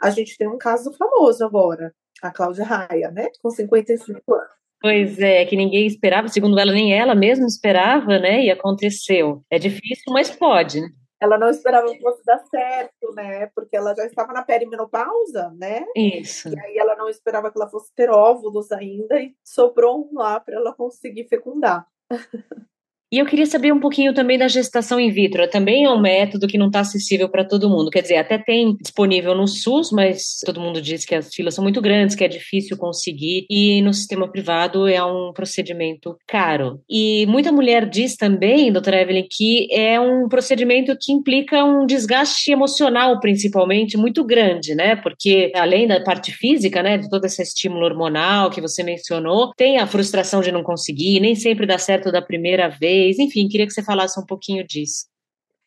A 0.00 0.10
gente 0.10 0.36
tem 0.36 0.46
um 0.46 0.58
caso 0.58 0.92
famoso 0.92 1.44
agora, 1.44 1.92
a 2.22 2.30
Cláudia 2.30 2.64
Raia, 2.64 3.10
né? 3.10 3.28
Com 3.42 3.50
55 3.50 4.34
anos. 4.34 4.58
Pois 4.80 5.18
é, 5.18 5.44
que 5.44 5.56
ninguém 5.56 5.86
esperava, 5.86 6.28
segundo 6.28 6.58
ela, 6.58 6.72
nem 6.72 6.94
ela 6.94 7.14
mesma 7.14 7.46
esperava, 7.46 8.18
né? 8.18 8.44
E 8.44 8.50
aconteceu. 8.50 9.42
É 9.50 9.58
difícil, 9.58 10.12
mas 10.12 10.30
pode, 10.30 10.80
né? 10.80 10.88
Ela 11.20 11.36
não 11.36 11.48
esperava 11.48 11.90
que 11.90 12.00
fosse 12.00 12.24
dar 12.24 12.38
certo, 12.46 13.12
né? 13.14 13.46
Porque 13.54 13.76
ela 13.76 13.94
já 13.94 14.04
estava 14.06 14.32
na 14.32 14.42
perimenopausa, 14.42 15.50
né? 15.56 15.84
Isso. 15.96 16.48
E 16.48 16.60
aí 16.60 16.78
ela 16.78 16.94
não 16.96 17.08
esperava 17.08 17.50
que 17.50 17.58
ela 17.58 17.68
fosse 17.68 17.92
ter 17.94 18.10
óvulos 18.10 18.70
ainda 18.70 19.20
e 19.20 19.34
sobrou 19.44 20.08
um 20.08 20.18
lá 20.18 20.38
para 20.38 20.56
ela 20.56 20.72
conseguir 20.74 21.24
fecundar. 21.28 21.86
E 23.10 23.18
eu 23.18 23.24
queria 23.24 23.46
saber 23.46 23.72
um 23.72 23.80
pouquinho 23.80 24.12
também 24.12 24.36
da 24.36 24.48
gestação 24.48 25.00
in 25.00 25.10
vitro. 25.10 25.48
Também 25.48 25.84
é 25.84 25.90
um 25.90 25.98
método 25.98 26.46
que 26.46 26.58
não 26.58 26.66
está 26.66 26.80
acessível 26.80 27.26
para 27.26 27.42
todo 27.42 27.70
mundo. 27.70 27.90
Quer 27.90 28.02
dizer, 28.02 28.16
até 28.16 28.36
tem 28.36 28.76
disponível 28.76 29.34
no 29.34 29.48
SUS, 29.48 29.90
mas 29.90 30.40
todo 30.44 30.60
mundo 30.60 30.82
diz 30.82 31.06
que 31.06 31.14
as 31.14 31.34
filas 31.34 31.54
são 31.54 31.64
muito 31.64 31.80
grandes, 31.80 32.14
que 32.14 32.22
é 32.22 32.28
difícil 32.28 32.76
conseguir. 32.76 33.46
E 33.48 33.80
no 33.80 33.94
sistema 33.94 34.30
privado 34.30 34.86
é 34.86 35.02
um 35.02 35.32
procedimento 35.32 36.18
caro. 36.26 36.80
E 36.88 37.24
muita 37.26 37.50
mulher 37.50 37.88
diz 37.88 38.14
também, 38.14 38.70
doutora 38.70 39.00
Evelyn, 39.00 39.26
que 39.30 39.72
é 39.72 39.98
um 39.98 40.28
procedimento 40.28 40.94
que 41.00 41.10
implica 41.10 41.64
um 41.64 41.86
desgaste 41.86 42.52
emocional, 42.52 43.20
principalmente, 43.20 43.96
muito 43.96 44.22
grande, 44.22 44.74
né? 44.74 44.96
Porque 44.96 45.50
além 45.54 45.86
da 45.86 46.02
parte 46.02 46.30
física, 46.30 46.82
né, 46.82 46.98
de 46.98 47.08
todo 47.08 47.24
esse 47.24 47.40
estímulo 47.40 47.86
hormonal 47.86 48.50
que 48.50 48.60
você 48.60 48.82
mencionou, 48.82 49.52
tem 49.56 49.78
a 49.78 49.86
frustração 49.86 50.42
de 50.42 50.52
não 50.52 50.62
conseguir, 50.62 51.20
nem 51.20 51.34
sempre 51.34 51.64
dá 51.64 51.78
certo 51.78 52.12
da 52.12 52.20
primeira 52.20 52.68
vez 52.68 52.97
enfim, 53.18 53.48
queria 53.48 53.66
que 53.66 53.72
você 53.72 53.82
falasse 53.82 54.18
um 54.20 54.26
pouquinho 54.26 54.66
disso. 54.66 55.06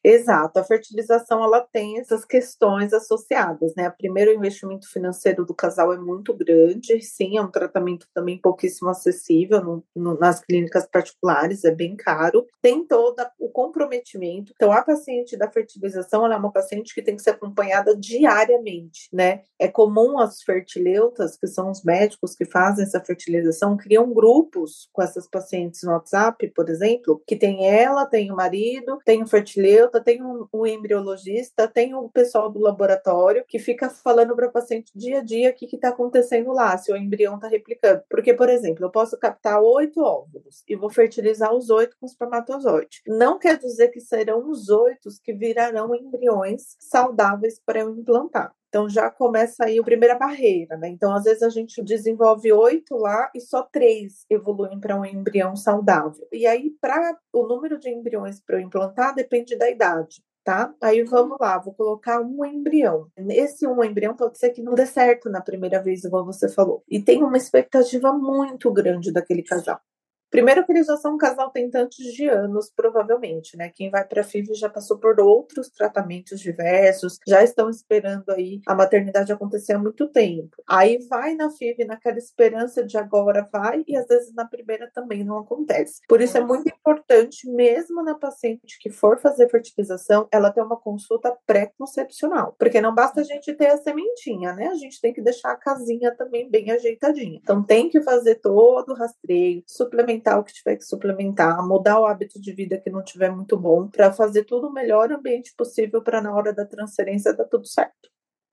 Exato, 0.03 0.59
a 0.59 0.63
fertilização 0.63 1.43
ela 1.43 1.61
tem 1.61 1.99
essas 1.99 2.25
questões 2.25 2.91
associadas, 2.91 3.75
né? 3.75 3.87
Primeiro, 3.91 4.31
o 4.31 4.33
investimento 4.33 4.89
financeiro 4.89 5.45
do 5.45 5.53
casal 5.53 5.93
é 5.93 5.97
muito 5.97 6.33
grande, 6.33 6.99
sim, 7.01 7.37
é 7.37 7.41
um 7.41 7.51
tratamento 7.51 8.07
também 8.11 8.35
pouquíssimo 8.39 8.89
acessível 8.89 9.63
no, 9.63 9.83
no, 9.95 10.17
nas 10.17 10.39
clínicas 10.39 10.87
particulares, 10.87 11.63
é 11.63 11.71
bem 11.71 11.95
caro. 11.95 12.47
Tem 12.63 12.83
todo 12.83 13.23
o 13.37 13.49
comprometimento. 13.49 14.53
Então, 14.55 14.71
a 14.71 14.81
paciente 14.81 15.37
da 15.37 15.51
fertilização 15.51 16.25
ela 16.25 16.33
é 16.33 16.37
uma 16.37 16.51
paciente 16.51 16.95
que 16.95 17.01
tem 17.03 17.15
que 17.15 17.21
ser 17.21 17.31
acompanhada 17.31 17.95
diariamente, 17.95 19.07
né? 19.13 19.43
É 19.59 19.67
comum 19.67 20.17
as 20.17 20.41
fertileutas, 20.41 21.37
que 21.37 21.45
são 21.45 21.69
os 21.69 21.83
médicos 21.83 22.33
que 22.33 22.45
fazem 22.45 22.85
essa 22.85 22.99
fertilização, 22.99 23.77
criam 23.77 24.11
grupos 24.11 24.89
com 24.91 25.03
essas 25.03 25.27
pacientes 25.27 25.83
no 25.83 25.91
WhatsApp, 25.91 26.47
por 26.55 26.69
exemplo, 26.69 27.21
que 27.27 27.35
tem 27.35 27.67
ela, 27.67 28.07
tem 28.07 28.31
o 28.31 28.35
marido, 28.35 28.97
tem 29.05 29.21
o 29.21 29.27
fertileuta 29.27 29.90
tem 29.99 30.23
um, 30.23 30.47
um, 30.53 30.65
embriologista, 30.65 31.67
tem 31.67 31.93
o 31.93 32.07
pessoal 32.09 32.49
do 32.49 32.59
laboratório 32.59 33.43
que 33.47 33.59
fica 33.59 33.89
falando 33.89 34.35
para 34.35 34.47
o 34.47 34.51
paciente 34.51 34.91
dia 34.95 35.19
a 35.19 35.23
dia 35.23 35.49
o 35.49 35.53
que 35.53 35.65
está 35.65 35.89
acontecendo 35.89 36.53
lá, 36.53 36.77
se 36.77 36.91
o 36.91 36.95
embrião 36.95 37.35
está 37.35 37.47
replicando. 37.47 38.03
Porque, 38.09 38.33
por 38.33 38.49
exemplo, 38.49 38.85
eu 38.85 38.91
posso 38.91 39.17
captar 39.17 39.61
oito 39.61 40.01
óvulos 40.01 40.63
e 40.67 40.75
vou 40.75 40.89
fertilizar 40.89 41.53
os 41.53 41.69
oito 41.69 41.97
com 41.99 42.05
espermatozoide. 42.05 43.01
Não 43.07 43.39
quer 43.39 43.57
dizer 43.57 43.89
que 43.89 43.99
serão 43.99 44.49
os 44.49 44.69
oito 44.69 45.09
que 45.23 45.33
virarão 45.33 45.95
embriões 45.95 46.75
saudáveis 46.79 47.59
para 47.59 47.79
eu 47.79 47.89
implantar. 47.89 48.53
Então 48.71 48.87
já 48.87 49.11
começa 49.11 49.65
aí 49.65 49.77
a 49.77 49.83
primeira 49.83 50.17
barreira, 50.17 50.77
né? 50.77 50.87
Então, 50.87 51.13
às 51.13 51.25
vezes 51.25 51.43
a 51.43 51.49
gente 51.49 51.83
desenvolve 51.83 52.53
oito 52.53 52.95
lá 52.95 53.29
e 53.35 53.41
só 53.41 53.63
três 53.63 54.25
evoluem 54.29 54.79
para 54.79 54.95
um 54.97 55.03
embrião 55.03 55.57
saudável. 55.57 56.25
E 56.31 56.47
aí, 56.47 56.71
para 56.79 57.17
o 57.33 57.45
número 57.45 57.77
de 57.77 57.89
embriões 57.89 58.39
para 58.39 58.55
eu 58.55 58.61
implantar, 58.61 59.13
depende 59.13 59.57
da 59.57 59.69
idade. 59.69 60.23
Tá? 60.41 60.73
Aí 60.81 61.03
vamos 61.03 61.37
lá, 61.39 61.59
vou 61.59 61.73
colocar 61.73 62.21
um 62.21 62.45
embrião. 62.45 63.07
Esse 63.29 63.67
um 63.67 63.83
embrião 63.83 64.15
pode 64.15 64.39
ser 64.39 64.51
que 64.51 64.63
não 64.63 64.73
dê 64.73 64.85
certo 64.85 65.29
na 65.29 65.41
primeira 65.41 65.83
vez, 65.83 66.05
igual 66.05 66.25
você 66.25 66.47
falou. 66.47 66.81
E 66.89 66.99
tem 66.99 67.23
uma 67.23 67.37
expectativa 67.37 68.13
muito 68.13 68.71
grande 68.71 69.11
daquele 69.11 69.43
casal. 69.43 69.81
Primeiro 70.31 70.65
que 70.65 70.71
eles 70.71 70.87
já 70.87 70.95
são 70.95 71.15
um 71.15 71.17
casal 71.17 71.51
tentantes 71.51 72.13
de 72.13 72.25
anos, 72.25 72.71
provavelmente, 72.73 73.57
né? 73.57 73.69
Quem 73.69 73.91
vai 73.91 74.07
para 74.07 74.23
FIV 74.23 74.55
já 74.55 74.69
passou 74.69 74.97
por 74.97 75.19
outros 75.19 75.69
tratamentos 75.69 76.39
diversos, 76.39 77.17
já 77.27 77.43
estão 77.43 77.69
esperando 77.69 78.29
aí 78.29 78.61
a 78.65 78.73
maternidade 78.73 79.33
acontecer 79.33 79.73
há 79.73 79.77
muito 79.77 80.07
tempo. 80.07 80.55
Aí 80.65 80.99
vai 81.09 81.35
na 81.35 81.49
FIV 81.51 81.83
naquela 81.83 82.17
esperança 82.17 82.81
de 82.81 82.97
agora 82.97 83.45
vai 83.51 83.83
e 83.85 83.97
às 83.97 84.07
vezes 84.07 84.33
na 84.33 84.45
primeira 84.45 84.89
também 84.93 85.21
não 85.21 85.37
acontece. 85.37 85.99
Por 86.07 86.21
isso 86.21 86.37
é 86.37 86.41
muito 86.41 86.69
importante, 86.69 87.49
mesmo 87.51 88.01
na 88.01 88.15
paciente 88.15 88.79
que 88.79 88.89
for 88.89 89.19
fazer 89.19 89.49
fertilização, 89.49 90.29
ela 90.31 90.49
ter 90.49 90.61
uma 90.61 90.79
consulta 90.79 91.35
pré-concepcional, 91.45 92.55
porque 92.57 92.79
não 92.79 92.95
basta 92.95 93.19
a 93.19 93.23
gente 93.25 93.53
ter 93.53 93.67
a 93.67 93.77
sementinha, 93.77 94.53
né? 94.53 94.67
A 94.67 94.75
gente 94.75 95.01
tem 95.01 95.11
que 95.13 95.21
deixar 95.21 95.51
a 95.51 95.57
casinha 95.57 96.15
também 96.15 96.49
bem 96.49 96.71
ajeitadinha. 96.71 97.37
Então 97.43 97.61
tem 97.61 97.89
que 97.89 98.01
fazer 98.01 98.35
todo 98.35 98.91
o 98.91 98.95
rastreio, 98.95 99.61
suplementar 99.67 100.20
suplementar 100.21 100.39
o 100.39 100.43
que 100.43 100.53
tiver 100.53 100.77
que 100.77 100.85
suplementar, 100.85 101.67
mudar 101.67 101.99
o 101.99 102.05
hábito 102.05 102.39
de 102.39 102.53
vida 102.53 102.79
que 102.79 102.89
não 102.89 103.03
tiver 103.03 103.31
muito 103.31 103.57
bom, 103.57 103.87
para 103.87 104.13
fazer 104.13 104.45
tudo 104.45 104.67
o 104.67 104.73
melhor 104.73 105.11
ambiente 105.11 105.53
possível 105.57 106.01
para 106.01 106.21
na 106.21 106.33
hora 106.33 106.53
da 106.53 106.65
transferência 106.65 107.35
dar 107.35 107.45
tudo 107.45 107.67
certo. 107.67 108.09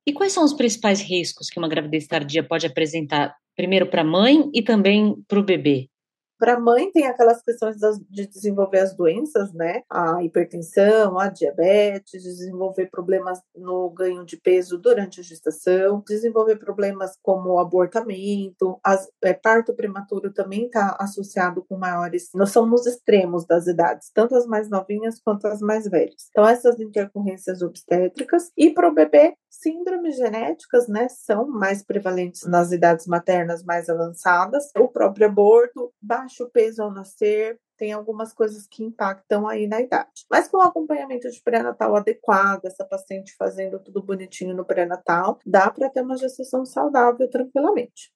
E 0.06 0.12
quais 0.12 0.32
são 0.32 0.44
os 0.44 0.54
principais 0.54 1.00
riscos 1.00 1.48
que 1.50 1.58
uma 1.58 1.68
gravidez 1.68 2.06
tardia 2.06 2.42
pode 2.42 2.66
apresentar, 2.66 3.36
primeiro 3.54 3.86
para 3.86 4.00
a 4.00 4.04
mãe 4.04 4.50
e 4.54 4.62
também 4.62 5.14
para 5.28 5.38
o 5.38 5.44
bebê? 5.44 5.88
Para 6.38 6.54
a 6.54 6.60
mãe 6.60 6.90
tem 6.92 7.06
aquelas 7.06 7.42
questões 7.42 7.76
de 8.08 8.26
desenvolver 8.26 8.78
as 8.78 8.94
doenças, 8.94 9.52
né? 9.52 9.82
A 9.90 10.22
hipertensão, 10.22 11.18
a 11.18 11.28
diabetes, 11.28 12.22
desenvolver 12.22 12.86
problemas 12.86 13.40
no 13.56 13.90
ganho 13.90 14.24
de 14.24 14.36
peso 14.36 14.78
durante 14.78 15.20
a 15.20 15.22
gestação, 15.22 16.02
desenvolver 16.06 16.56
problemas 16.56 17.18
como 17.22 17.58
abortamento, 17.58 18.78
as, 18.84 19.08
é, 19.22 19.34
parto 19.34 19.74
prematuro 19.74 20.32
também 20.32 20.66
está 20.66 20.96
associado 21.00 21.64
com 21.68 21.76
maiores, 21.76 22.30
nós 22.34 22.50
somos 22.50 22.86
extremos 22.86 23.44
das 23.44 23.66
idades, 23.66 24.10
tanto 24.14 24.34
as 24.34 24.46
mais 24.46 24.68
novinhas 24.68 25.20
quanto 25.20 25.46
as 25.46 25.60
mais 25.60 25.88
velhas. 25.88 26.28
Então 26.30 26.46
essas 26.46 26.78
intercorrências 26.78 27.62
obstétricas 27.62 28.50
e 28.56 28.70
para 28.70 28.88
o 28.88 28.94
bebê 28.94 29.34
síndromes 29.50 30.16
genéticas, 30.16 30.88
né, 30.88 31.08
são 31.08 31.48
mais 31.48 31.82
prevalentes 31.82 32.46
nas 32.46 32.72
idades 32.72 33.06
maternas 33.06 33.62
mais 33.64 33.88
avançadas. 33.88 34.70
O 34.76 34.88
próprio 34.88 35.26
aborto, 35.26 35.92
baixo 36.00 36.48
peso 36.50 36.82
ao 36.82 36.90
nascer, 36.92 37.58
tem 37.76 37.92
algumas 37.92 38.32
coisas 38.32 38.66
que 38.66 38.82
impactam 38.84 39.46
aí 39.48 39.66
na 39.66 39.80
idade. 39.80 40.26
Mas 40.30 40.48
com 40.48 40.58
o 40.58 40.62
acompanhamento 40.62 41.30
de 41.30 41.40
pré-natal 41.42 41.94
adequado, 41.96 42.64
essa 42.64 42.84
paciente 42.84 43.34
fazendo 43.36 43.78
tudo 43.78 44.02
bonitinho 44.02 44.54
no 44.54 44.64
pré-natal, 44.64 45.38
dá 45.46 45.70
para 45.70 45.88
ter 45.88 46.02
uma 46.02 46.16
gestação 46.16 46.64
saudável 46.64 47.30
tranquilamente. 47.30 48.12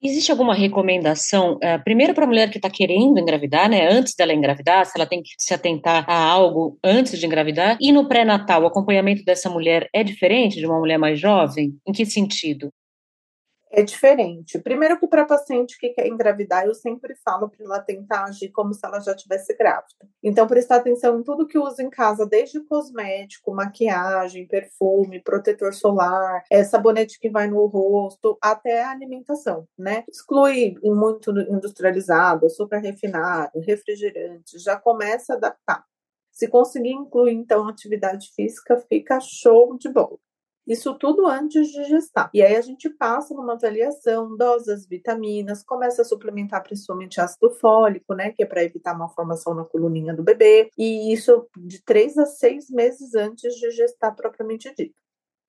Existe 0.00 0.30
alguma 0.30 0.54
recomendação, 0.54 1.54
uh, 1.54 1.82
primeiro 1.82 2.14
para 2.14 2.24
a 2.24 2.26
mulher 2.26 2.50
que 2.50 2.58
está 2.58 2.70
querendo 2.70 3.18
engravidar, 3.18 3.68
né, 3.68 3.88
antes 3.90 4.14
dela 4.14 4.32
engravidar, 4.32 4.86
se 4.86 4.92
ela 4.94 5.06
tem 5.06 5.20
que 5.20 5.30
se 5.36 5.52
atentar 5.52 6.04
a 6.08 6.16
algo 6.16 6.78
antes 6.84 7.18
de 7.18 7.26
engravidar, 7.26 7.76
e 7.80 7.90
no 7.90 8.06
pré-natal, 8.06 8.62
o 8.62 8.66
acompanhamento 8.66 9.24
dessa 9.24 9.50
mulher 9.50 9.88
é 9.92 10.04
diferente 10.04 10.60
de 10.60 10.66
uma 10.66 10.78
mulher 10.78 10.98
mais 10.98 11.18
jovem? 11.18 11.74
Em 11.84 11.92
que 11.92 12.06
sentido? 12.06 12.70
É 13.70 13.82
diferente. 13.82 14.58
Primeiro 14.58 14.98
que 14.98 15.06
para 15.06 15.24
paciente 15.24 15.78
que 15.78 15.90
quer 15.90 16.06
engravidar, 16.06 16.66
eu 16.66 16.74
sempre 16.74 17.14
falo 17.16 17.48
para 17.48 17.64
ela 17.64 17.80
tentar 17.80 18.24
agir 18.24 18.50
como 18.50 18.72
se 18.72 18.84
ela 18.84 19.00
já 19.00 19.14
tivesse 19.14 19.54
grávida. 19.56 20.08
Então, 20.22 20.46
prestar 20.46 20.76
atenção 20.76 21.18
em 21.18 21.22
tudo 21.22 21.46
que 21.46 21.58
usa 21.58 21.82
em 21.82 21.90
casa, 21.90 22.26
desde 22.26 22.60
cosmético, 22.60 23.54
maquiagem, 23.54 24.46
perfume, 24.46 25.22
protetor 25.22 25.74
solar, 25.74 26.42
é, 26.50 26.64
sabonete 26.64 27.18
que 27.18 27.30
vai 27.30 27.46
no 27.46 27.66
rosto, 27.66 28.38
até 28.40 28.82
a 28.82 28.90
alimentação, 28.90 29.66
né? 29.78 30.04
Exclui 30.08 30.76
muito 30.82 31.30
industrializado, 31.30 32.46
açúcar 32.46 32.78
refinado, 32.78 33.60
refrigerante, 33.60 34.58
já 34.58 34.76
começa 34.76 35.34
a 35.34 35.36
adaptar. 35.36 35.84
Se 36.30 36.46
conseguir 36.48 36.92
incluir, 36.92 37.34
então, 37.34 37.66
atividade 37.66 38.30
física, 38.34 38.76
fica 38.88 39.18
show 39.20 39.76
de 39.76 39.88
bola. 39.88 40.18
Isso 40.68 40.94
tudo 40.98 41.26
antes 41.26 41.68
de 41.68 41.82
gestar. 41.84 42.28
E 42.34 42.42
aí 42.42 42.54
a 42.54 42.60
gente 42.60 42.90
passa 42.90 43.34
numa 43.34 43.54
avaliação, 43.54 44.36
dosas, 44.36 44.86
vitaminas, 44.86 45.62
começa 45.62 46.02
a 46.02 46.04
suplementar 46.04 46.62
principalmente 46.62 47.18
ácido 47.18 47.50
fólico, 47.50 48.14
né? 48.14 48.32
Que 48.32 48.42
é 48.42 48.46
para 48.46 48.62
evitar 48.62 48.92
malformação 48.92 49.54
na 49.54 49.64
coluninha 49.64 50.14
do 50.14 50.22
bebê. 50.22 50.68
E 50.76 51.10
isso 51.10 51.48
de 51.56 51.82
três 51.82 52.18
a 52.18 52.26
seis 52.26 52.68
meses 52.68 53.14
antes 53.14 53.54
de 53.54 53.70
gestar 53.70 54.12
propriamente 54.14 54.70
dito. 54.76 54.94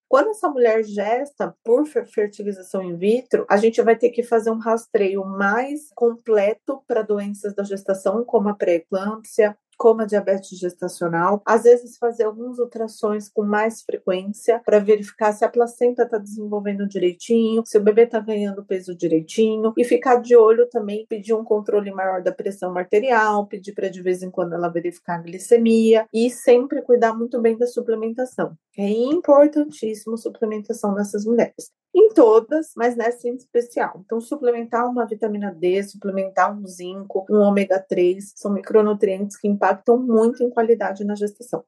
Quando 0.07 0.29
essa 0.29 0.49
mulher 0.49 0.83
gesta 0.83 1.53
por 1.63 1.85
fertilização 1.85 2.81
in 2.81 2.95
vitro, 2.95 3.45
a 3.47 3.57
gente 3.57 3.79
vai 3.81 3.95
ter 3.95 4.09
que 4.09 4.23
fazer 4.23 4.49
um 4.49 4.57
rastreio 4.57 5.23
mais 5.23 5.91
completo 5.93 6.81
para 6.87 7.03
doenças 7.03 7.53
da 7.53 7.63
gestação, 7.63 8.23
como 8.23 8.49
a 8.49 8.55
pré-eclâmpsia, 8.55 9.55
como 9.79 10.01
a 10.01 10.05
diabetes 10.05 10.59
gestacional, 10.59 11.41
às 11.45 11.63
vezes 11.63 11.97
fazer 11.97 12.23
alguns 12.23 12.59
ultrassons 12.59 13.29
com 13.29 13.43
mais 13.43 13.81
frequência 13.81 14.61
para 14.65 14.77
verificar 14.77 15.31
se 15.31 15.45
a 15.45 15.49
placenta 15.49 16.03
está 16.03 16.17
desenvolvendo 16.17 16.85
direitinho, 16.85 17.63
se 17.65 17.77
o 17.77 17.81
bebê 17.81 18.03
está 18.03 18.19
ganhando 18.19 18.65
peso 18.65 18.93
direitinho 18.93 19.71
e 19.77 19.85
ficar 19.85 20.17
de 20.17 20.35
olho 20.35 20.67
também, 20.69 21.05
pedir 21.07 21.33
um 21.33 21.45
controle 21.45 21.91
maior 21.91 22.21
da 22.21 22.33
pressão 22.33 22.77
arterial, 22.77 23.47
pedir 23.47 23.73
para 23.73 23.87
de 23.87 24.01
vez 24.01 24.21
em 24.21 24.29
quando 24.29 24.53
ela 24.53 24.67
verificar 24.67 25.15
a 25.15 25.21
glicemia 25.21 26.05
e 26.13 26.29
sempre 26.29 26.81
cuidar 26.81 27.13
muito 27.13 27.39
bem 27.41 27.57
da 27.57 27.65
suplementação. 27.65 28.57
É 28.77 28.89
importantíssimo 28.89 30.17
suplementação 30.17 30.93
nessas 30.93 31.23
mulheres 31.23 31.71
em 31.93 32.13
todas, 32.13 32.71
mas 32.75 32.95
nessa 32.95 33.27
em 33.27 33.35
especial. 33.35 34.01
Então, 34.05 34.21
suplementar 34.21 34.87
uma 34.87 35.05
vitamina 35.05 35.51
D, 35.51 35.83
suplementar 35.83 36.55
um 36.55 36.65
zinco, 36.67 37.25
um 37.29 37.39
ômega 37.39 37.79
3, 37.79 38.33
são 38.35 38.53
micronutrientes 38.53 39.37
que 39.37 39.47
impactam 39.47 39.97
muito 39.97 40.43
em 40.43 40.49
qualidade 40.49 41.03
na 41.03 41.15
gestação. 41.15 41.63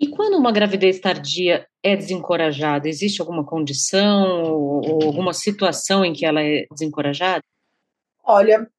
E 0.00 0.06
quando 0.06 0.36
uma 0.36 0.52
gravidez 0.52 1.00
tardia 1.00 1.66
é 1.82 1.96
desencorajada, 1.96 2.88
existe 2.88 3.20
alguma 3.20 3.44
condição 3.44 4.42
ou, 4.44 5.02
alguma 5.02 5.32
situação 5.32 6.04
em 6.04 6.12
que 6.12 6.24
ela 6.24 6.40
é 6.40 6.66
desencorajada? 6.70 7.42
Olha, 8.22 8.70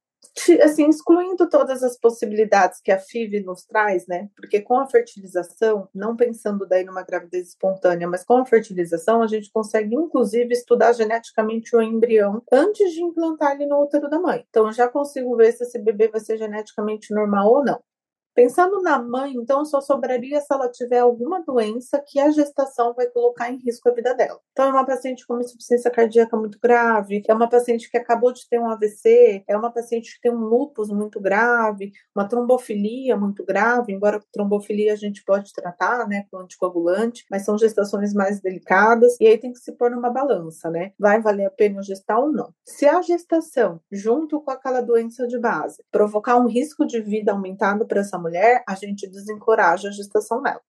assim, 0.64 0.88
excluindo 0.90 1.50
todas 1.50 1.84
as 1.84 1.98
possibilidades 1.98 2.80
que 2.82 2.92
a 2.92 3.00
FIV 3.00 3.42
nos 3.42 3.66
traz, 3.66 4.08
né? 4.08 4.30
Porque 4.36 4.62
com 4.62 4.78
a 4.80 4.88
fertilização, 4.88 5.88
não 5.94 6.16
pensando 6.16 6.66
daí 6.68 6.84
numa 6.84 7.04
gravidez 7.04 7.50
espontânea, 7.50 8.08
mas 8.08 8.24
com 8.24 8.38
a 8.38 8.46
fertilização, 8.46 9.22
a 9.22 9.28
gente 9.28 9.52
consegue, 9.52 9.96
inclusive, 9.96 10.54
estudar 10.54 10.94
geneticamente 10.94 11.76
o 11.76 11.82
embrião 11.82 12.42
antes 12.52 12.92
de 12.94 13.02
implantar 13.02 13.54
ele 13.54 13.66
no 13.66 13.82
útero 13.82 14.10
da 14.10 14.20
mãe. 14.20 14.46
Então, 14.50 14.72
já 14.72 14.88
consigo 14.88 15.36
ver 15.36 15.52
se 15.52 15.64
esse 15.64 15.80
bebê 15.80 16.08
vai 16.08 16.20
ser 16.20 16.38
geneticamente 16.38 17.14
normal 17.14 17.52
ou 17.52 17.64
não. 17.64 17.80
Pensando 18.36 18.82
na 18.82 19.02
mãe, 19.02 19.34
então, 19.36 19.66
só 19.66 19.82
sobraria 19.82 20.40
se 20.40 20.48
ela 20.52 20.70
tiver 20.70 21.00
alguma 21.00 21.42
doença 21.44 22.02
que 22.06 22.20
a 22.20 22.30
gestação 22.32 22.94
vai 22.94 23.08
colocar 23.08 23.52
em 23.52 23.58
risco 23.58 23.90
a 23.90 23.94
vida 23.94 24.14
dela. 24.14 24.40
Então, 24.52 24.68
é 24.68 24.70
uma 24.72 24.86
paciente 24.86 25.26
com 25.28 25.34
uma 25.34 25.42
insuficiência 25.42 25.92
cardíaca 25.92 26.38
muito 26.38 26.58
grave, 26.62 27.24
é 27.28 27.34
uma 27.34 27.50
paciente 27.50 27.90
que 27.90 27.98
acabou 27.98 28.32
de 28.32 28.48
ter 28.48 28.60
um 28.60 28.70
AVC, 28.70 29.44
é 29.48 29.58
uma 29.58 29.72
paciente 29.72 30.16
que 30.16 30.22
tem 30.22 30.32
um 30.32 30.40
lúpus 30.46 30.90
muito 30.90 31.20
grave, 31.20 31.92
uma 32.16 32.28
trombofilia 32.28 33.18
muito 33.18 33.44
grave, 33.44 33.92
embora 33.92 34.22
trombofilia 34.32 34.94
a 34.94 34.96
gente 34.96 35.24
pode 35.26 35.52
tratar, 35.54 36.08
né, 36.08 36.26
com 36.32 36.38
anticoagulante, 36.38 37.26
mas 37.30 37.44
são 37.44 37.58
gestações 37.58 38.14
mais 38.14 38.40
delicadas, 38.40 39.18
e 39.20 39.28
aí 39.28 39.38
tem 39.38 39.52
que 39.52 39.60
se 39.60 39.74
pôr 39.74 39.92
numa 39.92 40.10
balança, 40.10 40.70
né? 40.70 40.92
Vai 41.00 41.22
valer 41.22 41.46
a 41.46 41.52
pena 41.52 41.82
gestar 41.82 42.20
ou 42.20 42.32
não? 42.32 42.54
Se 42.64 42.86
a 42.86 43.02
gestação, 43.02 43.82
junto 43.92 44.40
com 44.42 44.52
aquela 44.52 44.82
doença 44.82 45.28
de 45.28 45.40
base, 45.40 45.84
provocar 45.92 46.38
um 46.38 46.48
risco 46.48 46.86
de 46.86 47.02
vida 47.02 47.32
aumentado 47.32 47.86
para 47.86 48.02
essa 48.02 48.19
mulher, 48.20 48.64
a 48.68 48.76
gente 48.76 49.10
desencoraja 49.10 49.90
a 49.90 49.92
gestação 49.92 50.42
dela. 50.42 50.62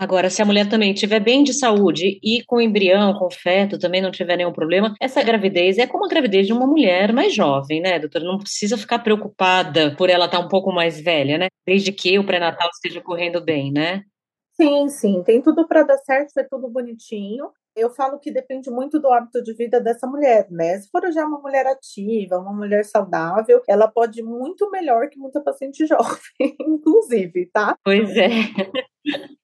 Agora, 0.00 0.30
se 0.30 0.40
a 0.40 0.46
mulher 0.46 0.66
também 0.66 0.94
estiver 0.94 1.20
bem 1.20 1.44
de 1.44 1.52
saúde 1.52 2.18
e 2.22 2.42
com 2.46 2.58
embrião, 2.58 3.12
com 3.12 3.30
feto, 3.30 3.78
também 3.78 4.00
não 4.00 4.10
tiver 4.10 4.38
nenhum 4.38 4.52
problema, 4.52 4.94
essa 4.98 5.22
gravidez 5.22 5.76
é 5.76 5.86
como 5.86 6.06
a 6.06 6.08
gravidez 6.08 6.46
de 6.46 6.54
uma 6.54 6.66
mulher 6.66 7.12
mais 7.12 7.34
jovem, 7.34 7.82
né, 7.82 7.98
doutora? 7.98 8.24
Não 8.24 8.38
precisa 8.38 8.78
ficar 8.78 9.00
preocupada 9.00 9.94
por 9.96 10.08
ela 10.08 10.24
estar 10.24 10.38
um 10.38 10.48
pouco 10.48 10.72
mais 10.72 10.98
velha, 10.98 11.36
né? 11.36 11.48
Desde 11.66 11.92
que 11.92 12.18
o 12.18 12.24
pré-natal 12.24 12.70
esteja 12.72 13.02
correndo 13.02 13.44
bem, 13.44 13.70
né? 13.70 14.02
Sim, 14.54 14.88
sim, 14.88 15.22
tem 15.22 15.42
tudo 15.42 15.68
para 15.68 15.82
dar 15.82 15.98
certo, 15.98 16.38
é 16.38 16.44
tudo 16.44 16.70
bonitinho 16.70 17.50
eu 17.80 17.90
falo 17.90 18.18
que 18.18 18.30
depende 18.30 18.70
muito 18.70 19.00
do 19.00 19.08
hábito 19.08 19.42
de 19.42 19.52
vida 19.54 19.80
dessa 19.80 20.06
mulher, 20.06 20.46
né? 20.50 20.78
Se 20.78 20.90
for 20.90 21.10
já 21.10 21.24
uma 21.24 21.40
mulher 21.40 21.66
ativa, 21.66 22.38
uma 22.38 22.52
mulher 22.52 22.84
saudável, 22.84 23.62
ela 23.68 23.88
pode 23.88 24.20
ir 24.20 24.22
muito 24.22 24.70
melhor 24.70 25.08
que 25.08 25.18
muita 25.18 25.40
paciente 25.40 25.86
jovem, 25.86 26.56
inclusive, 26.60 27.46
tá? 27.52 27.76
Pois 27.84 28.16
é. 28.16 28.30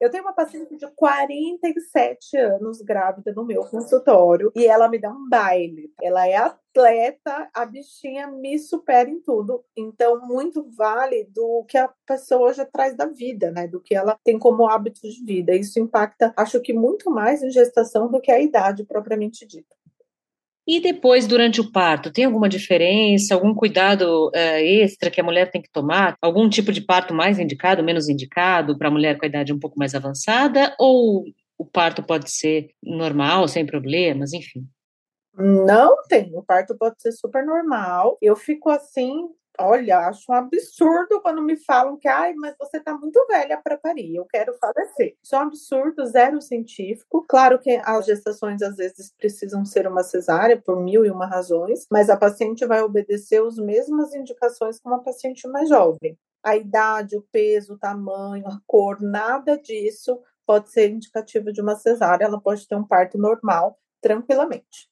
Eu 0.01 0.11
tenho 0.11 0.25
uma 0.25 0.35
paciente 0.35 0.77
de 0.77 0.87
47 0.95 2.37
anos 2.37 2.83
grávida 2.83 3.33
no 3.33 3.45
meu 3.45 3.63
consultório 3.63 4.53
e 4.55 4.67
ela 4.67 4.89
me 4.89 4.99
dá 4.99 5.11
um 5.11 5.29
baile. 5.29 5.91
Ela 6.03 6.29
é 6.29 6.37
atleta, 6.37 7.49
a 7.55 7.65
bichinha 7.65 8.27
me 8.27 8.59
supera 8.59 9.09
em 9.09 9.21
tudo. 9.21 9.65
Então, 9.77 10.21
muito 10.27 10.69
vale 10.77 11.25
do 11.25 11.65
que 11.67 11.79
a 11.79 11.91
pessoa 12.07 12.53
já 12.53 12.67
traz 12.67 12.95
da 12.95 13.07
vida, 13.07 13.51
né? 13.51 13.67
Do 13.67 13.81
que 13.81 13.95
ela 13.95 14.19
tem 14.23 14.39
como 14.39 14.69
hábito 14.69 15.01
de 15.03 15.25
vida. 15.25 15.55
Isso 15.55 15.81
impacta, 15.81 16.33
acho 16.37 16.61
que 16.61 16.73
muito 16.73 17.11
mais 17.11 17.43
em 17.43 17.51
gestação 17.51 18.11
do 18.11 18.21
que 18.21 18.31
a 18.31 18.41
idade 18.41 18.85
propriamente 18.85 19.47
dita. 19.47 19.76
E 20.67 20.81
depois, 20.81 21.29
durante 21.29 21.61
o 21.61 21.71
parto, 21.71 22.13
tem 22.13 22.25
alguma 22.25 22.49
diferença, 22.49 23.35
algum 23.35 23.55
cuidado 23.55 24.29
uh, 24.29 24.33
extra 24.35 25.11
que 25.11 25.21
a 25.21 25.25
mulher 25.25 25.51
tem 25.51 25.63
que 25.63 25.71
tomar? 25.71 26.17
Algum 26.21 26.49
tipo 26.49 26.73
de 26.73 26.81
parto 26.81 27.15
mais 27.15 27.39
indicado, 27.39 27.85
menos 27.85 28.09
indicado 28.09 28.77
para 28.77 28.89
a 28.89 28.91
mulher 28.91 29.17
com 29.17 29.25
a 29.25 29.29
idade 29.29 29.53
um 29.53 29.61
pouco 29.61 29.79
mais 29.79 29.95
avançada? 29.95 30.75
Ou 30.79 31.25
o 31.57 31.65
parto 31.65 32.03
pode 32.03 32.31
ser 32.31 32.71
normal, 32.83 33.47
sem 33.47 33.65
problemas, 33.65 34.33
enfim? 34.33 34.67
Não 35.39 36.03
tem, 36.09 36.35
o 36.35 36.43
parto 36.43 36.77
pode 36.77 37.01
ser 37.01 37.13
super 37.13 37.45
normal. 37.45 38.19
Eu 38.21 38.35
fico 38.35 38.69
assim, 38.69 39.29
Olha, 39.59 40.01
acho 40.09 40.31
um 40.31 40.35
absurdo 40.35 41.21
quando 41.23 41.41
me 41.41 41.57
falam 41.57 41.97
que, 41.97 42.09
ai, 42.09 42.35
mas 42.35 42.55
você 42.59 42.79
tá 42.79 42.95
muito 42.97 43.25
velha 43.27 43.59
para 43.63 43.79
parir, 43.79 44.15
eu 44.15 44.25
quero 44.27 44.55
falecer. 44.59 45.17
Isso 45.23 45.35
é 45.35 45.39
um 45.39 45.43
absurdo, 45.43 46.05
zero 46.05 46.41
científico. 46.43 47.25
Claro 47.27 47.59
que 47.59 47.81
as 47.85 48.05
gestações 48.05 48.61
às 48.61 48.77
vezes 48.77 49.15
precisam 49.17 49.65
ser 49.65 49.87
uma 49.87 50.03
cesárea 50.03 50.61
por 50.61 50.83
mil 50.83 51.07
e 51.07 51.11
uma 51.11 51.27
razões, 51.27 51.87
mas 51.91 52.11
a 52.11 52.17
paciente 52.17 52.67
vai 52.67 52.83
obedecer 52.83 53.43
as 53.43 53.57
mesmas 53.57 54.15
indicações 54.15 54.79
que 54.79 54.87
uma 54.89 55.03
paciente 55.03 55.49
mais 55.49 55.69
jovem. 55.69 56.19
A 56.43 56.57
idade, 56.57 57.17
o 57.17 57.23
peso, 57.33 57.75
o 57.75 57.79
tamanho, 57.79 58.47
a 58.47 58.61
cor, 58.67 59.01
nada 59.01 59.57
disso 59.57 60.21
pode 60.47 60.71
ser 60.71 60.91
indicativo 60.91 61.53
de 61.53 61.61
uma 61.61 61.77
cesárea, 61.77 62.25
ela 62.25 62.41
pode 62.41 62.69
ter 62.69 62.77
um 62.77 62.87
parto 62.87 63.19
normal 63.19 63.79
tranquilamente. 64.01 64.89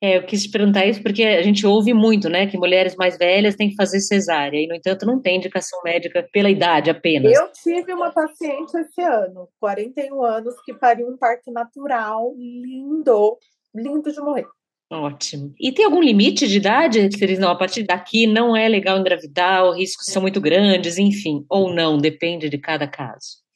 É, 0.00 0.16
eu 0.16 0.24
quis 0.24 0.44
te 0.44 0.50
perguntar 0.50 0.86
isso 0.86 1.02
porque 1.02 1.24
a 1.24 1.42
gente 1.42 1.66
ouve 1.66 1.92
muito, 1.92 2.28
né, 2.28 2.46
que 2.46 2.56
mulheres 2.56 2.94
mais 2.94 3.18
velhas 3.18 3.56
têm 3.56 3.70
que 3.70 3.74
fazer 3.74 3.98
cesárea, 4.00 4.56
e, 4.56 4.66
no 4.68 4.76
entanto, 4.76 5.04
não 5.04 5.20
tem 5.20 5.38
indicação 5.38 5.80
médica 5.82 6.26
pela 6.32 6.48
idade 6.48 6.88
apenas. 6.88 7.32
Eu 7.32 7.50
tive 7.52 7.92
uma 7.92 8.12
paciente 8.12 8.76
esse 8.78 9.02
ano, 9.02 9.48
41 9.58 10.22
anos, 10.22 10.54
que 10.64 10.72
pariu 10.72 11.08
um 11.08 11.16
parto 11.16 11.50
natural, 11.50 12.32
lindo, 12.38 13.36
lindo 13.74 14.12
de 14.12 14.20
morrer. 14.20 14.46
Ótimo. 14.90 15.52
E 15.60 15.70
tem 15.72 15.84
algum 15.84 16.00
limite 16.00 16.46
de 16.46 16.56
idade? 16.56 17.10
Se 17.14 17.22
eles 17.22 17.38
não, 17.38 17.50
a 17.50 17.56
partir 17.56 17.82
daqui 17.82 18.26
não 18.26 18.56
é 18.56 18.66
legal 18.68 18.98
engravidar, 18.98 19.64
os 19.66 19.76
riscos 19.76 20.06
são 20.06 20.22
muito 20.22 20.40
grandes, 20.40 20.96
enfim, 20.96 21.44
ou 21.50 21.74
não, 21.74 21.98
depende 21.98 22.48
de 22.48 22.56
cada 22.56 22.86
caso. 22.86 23.47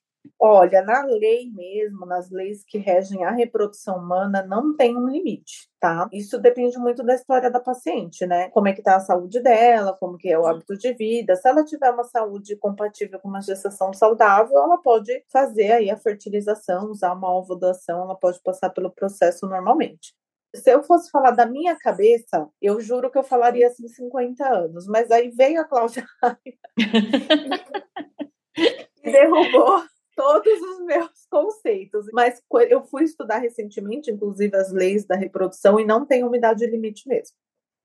Olha, 0.44 0.82
na 0.82 1.04
lei 1.04 1.48
mesmo, 1.50 2.04
nas 2.04 2.28
leis 2.30 2.64
que 2.64 2.76
regem 2.78 3.24
a 3.24 3.30
reprodução 3.30 3.96
humana, 3.98 4.44
não 4.44 4.76
tem 4.76 4.96
um 4.96 5.08
limite, 5.08 5.68
tá? 5.80 6.08
Isso 6.12 6.38
depende 6.38 6.78
muito 6.78 7.02
da 7.04 7.14
história 7.14 7.50
da 7.50 7.60
paciente, 7.60 8.26
né? 8.26 8.48
Como 8.50 8.66
é 8.68 8.72
que 8.72 8.82
tá 8.82 8.96
a 8.96 9.00
saúde 9.00 9.40
dela, 9.40 9.96
como 9.98 10.18
que 10.18 10.28
é 10.28 10.38
o 10.38 10.46
hábito 10.46 10.76
de 10.76 10.92
vida. 10.94 11.36
Se 11.36 11.48
ela 11.48 11.64
tiver 11.64 11.90
uma 11.90 12.04
saúde 12.04 12.56
compatível 12.56 13.18
com 13.20 13.28
uma 13.28 13.40
gestação 13.40 13.92
saudável, 13.92 14.58
ela 14.58 14.78
pode 14.78 15.24
fazer 15.32 15.72
aí 15.72 15.90
a 15.90 15.96
fertilização, 15.96 16.90
usar 16.90 17.12
uma 17.14 17.32
ovulação, 17.36 18.02
ela 18.02 18.16
pode 18.16 18.40
passar 18.42 18.70
pelo 18.70 18.90
processo 18.90 19.46
normalmente. 19.46 20.14
Se 20.54 20.70
eu 20.70 20.82
fosse 20.82 21.10
falar 21.10 21.30
da 21.30 21.46
minha 21.46 21.76
cabeça, 21.76 22.46
eu 22.60 22.80
juro 22.80 23.10
que 23.10 23.16
eu 23.18 23.22
falaria 23.22 23.68
assim 23.68 23.88
50 23.88 24.46
anos, 24.46 24.86
mas 24.86 25.10
aí 25.10 25.30
veio 25.30 25.60
a 25.60 25.64
Cláudia 25.64 26.04
e 29.02 29.10
derrubou 29.10 29.82
todos 30.16 30.60
os 30.60 30.84
meus 30.84 31.10
conceitos. 31.30 32.06
Mas 32.12 32.40
eu 32.68 32.82
fui 32.84 33.04
estudar 33.04 33.38
recentemente, 33.38 34.10
inclusive, 34.10 34.56
as 34.56 34.72
leis 34.72 35.04
da 35.04 35.16
reprodução, 35.16 35.78
e 35.78 35.84
não 35.84 36.06
tem 36.06 36.24
umidade 36.24 36.66
limite 36.66 37.08
mesmo. 37.08 37.36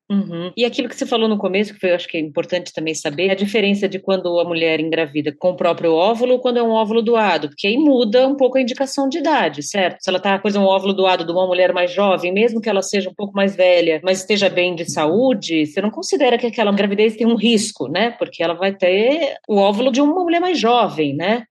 Uhum. 0.09 0.53
E 0.55 0.63
aquilo 0.63 0.87
que 0.87 0.95
você 0.95 1.05
falou 1.05 1.27
no 1.27 1.37
começo, 1.37 1.73
que 1.73 1.79
foi, 1.81 1.91
eu 1.91 1.95
acho 1.95 2.07
que 2.07 2.15
é 2.15 2.19
importante 2.19 2.71
também 2.73 2.93
saber, 2.93 3.29
a 3.29 3.35
diferença 3.35 3.89
de 3.89 3.99
quando 3.99 4.39
a 4.39 4.45
mulher 4.45 4.79
engravida 4.79 5.35
com 5.37 5.49
o 5.49 5.55
próprio 5.55 5.93
óvulo 5.93 6.33
ou 6.33 6.39
quando 6.39 6.57
é 6.57 6.63
um 6.63 6.69
óvulo 6.69 7.01
doado, 7.01 7.49
porque 7.49 7.67
aí 7.67 7.77
muda 7.77 8.25
um 8.25 8.35
pouco 8.35 8.57
a 8.57 8.61
indicação 8.61 9.09
de 9.09 9.17
idade, 9.17 9.61
certo? 9.63 10.01
Se 10.01 10.09
ela 10.09 10.17
está 10.17 10.39
com 10.39 10.47
um 10.47 10.63
óvulo 10.63 10.93
doado 10.93 11.25
de 11.25 11.31
uma 11.31 11.45
mulher 11.45 11.73
mais 11.73 11.91
jovem, 11.91 12.31
mesmo 12.31 12.61
que 12.61 12.69
ela 12.69 12.81
seja 12.81 13.09
um 13.09 13.13
pouco 13.13 13.33
mais 13.33 13.53
velha, 13.55 13.99
mas 14.01 14.19
esteja 14.19 14.49
bem 14.49 14.75
de 14.75 14.89
saúde, 14.89 15.65
você 15.65 15.81
não 15.81 15.91
considera 15.91 16.37
que 16.37 16.47
aquela 16.47 16.71
gravidez 16.71 17.17
tem 17.17 17.27
um 17.27 17.35
risco, 17.35 17.89
né? 17.89 18.11
Porque 18.11 18.41
ela 18.41 18.53
vai 18.53 18.73
ter 18.73 19.35
o 19.47 19.57
óvulo 19.57 19.91
de 19.91 19.99
uma 19.99 20.23
mulher 20.23 20.39
mais 20.39 20.57
jovem, 20.57 21.13
né? 21.13 21.43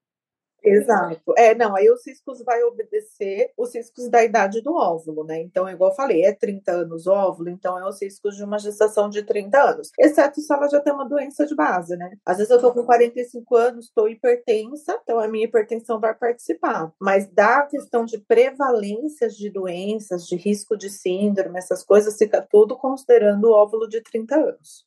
Exato. 0.67 1.33
É, 1.37 1.55
não, 1.55 1.75
aí 1.75 1.89
os 1.89 2.01
ciscos 2.01 2.41
vai 2.43 2.61
obedecer 2.63 3.51
os 3.57 3.71
ciscos 3.71 4.09
da 4.09 4.23
idade 4.23 4.61
do 4.61 4.73
óvulo, 4.73 5.23
né? 5.23 5.41
Então, 5.41 5.69
igual 5.69 5.91
eu 5.91 5.95
falei, 5.95 6.23
é 6.23 6.33
30 6.33 6.71
anos 6.71 7.07
óvulo, 7.07 7.49
então 7.49 7.77
é 7.79 7.87
os 7.87 7.97
ciscos 7.97 8.35
de 8.35 8.43
uma 8.43 8.59
gestação 8.59 9.09
de 9.09 9.23
30 9.23 9.61
anos. 9.61 9.91
Exceto 9.99 10.41
se 10.41 10.53
ela 10.53 10.67
já 10.67 10.79
tem 10.79 10.93
uma 10.93 11.07
doença 11.07 11.45
de 11.45 11.55
base, 11.55 11.95
né? 11.95 12.17
Às 12.25 12.37
vezes 12.37 12.51
eu 12.51 12.59
tô 12.59 12.73
com 12.73 12.83
45 12.83 13.55
anos, 13.55 13.91
tô 13.93 14.07
hipertensa, 14.07 14.99
então 15.03 15.19
a 15.19 15.27
minha 15.27 15.45
hipertensão 15.45 15.99
vai 15.99 16.13
participar. 16.13 16.91
Mas 16.99 17.27
da 17.27 17.63
questão 17.63 18.05
de 18.05 18.17
prevalências 18.19 19.35
de 19.35 19.49
doenças, 19.49 20.27
de 20.27 20.35
risco 20.35 20.77
de 20.77 20.89
síndrome, 20.89 21.59
essas 21.59 21.83
coisas, 21.83 22.17
fica 22.17 22.41
tudo 22.41 22.77
considerando 22.77 23.45
o 23.45 23.53
óvulo 23.53 23.87
de 23.87 24.01
30 24.01 24.35
anos. 24.35 24.86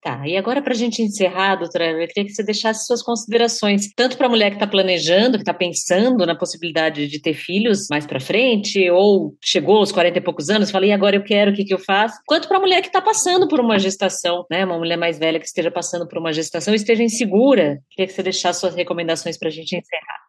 Tá, 0.00 0.22
e 0.28 0.36
agora 0.36 0.62
para 0.62 0.72
a 0.72 0.76
gente 0.76 1.02
encerrar, 1.02 1.56
doutora, 1.56 1.90
eu 1.90 2.06
queria 2.06 2.24
que 2.24 2.32
você 2.32 2.44
deixasse 2.44 2.86
suas 2.86 3.02
considerações, 3.02 3.92
tanto 3.96 4.16
para 4.16 4.28
a 4.28 4.30
mulher 4.30 4.50
que 4.50 4.56
está 4.56 4.66
planejando, 4.66 5.36
que 5.36 5.42
está 5.42 5.52
pensando 5.52 6.24
na 6.24 6.36
possibilidade 6.36 7.08
de 7.08 7.20
ter 7.20 7.34
filhos 7.34 7.88
mais 7.90 8.06
para 8.06 8.20
frente, 8.20 8.88
ou 8.90 9.36
chegou 9.42 9.78
aos 9.78 9.90
40 9.90 10.18
e 10.18 10.20
poucos 10.20 10.50
anos, 10.50 10.70
falei, 10.70 10.92
agora 10.92 11.16
eu 11.16 11.24
quero, 11.24 11.50
o 11.50 11.54
que, 11.54 11.64
que 11.64 11.74
eu 11.74 11.80
faço? 11.80 12.16
Quanto 12.28 12.46
para 12.46 12.58
a 12.58 12.60
mulher 12.60 12.80
que 12.80 12.86
está 12.86 13.02
passando 13.02 13.48
por 13.48 13.58
uma 13.58 13.76
gestação, 13.76 14.46
né? 14.48 14.64
Uma 14.64 14.78
mulher 14.78 14.96
mais 14.96 15.18
velha 15.18 15.40
que 15.40 15.46
esteja 15.46 15.70
passando 15.70 16.06
por 16.06 16.18
uma 16.18 16.32
gestação 16.32 16.72
e 16.72 16.76
esteja 16.76 17.02
insegura. 17.02 17.80
Queria 17.90 18.06
que 18.06 18.12
você 18.12 18.22
deixasse 18.22 18.60
suas 18.60 18.76
recomendações 18.76 19.36
para 19.36 19.48
a 19.48 19.52
gente 19.52 19.76
encerrar. 19.76 20.28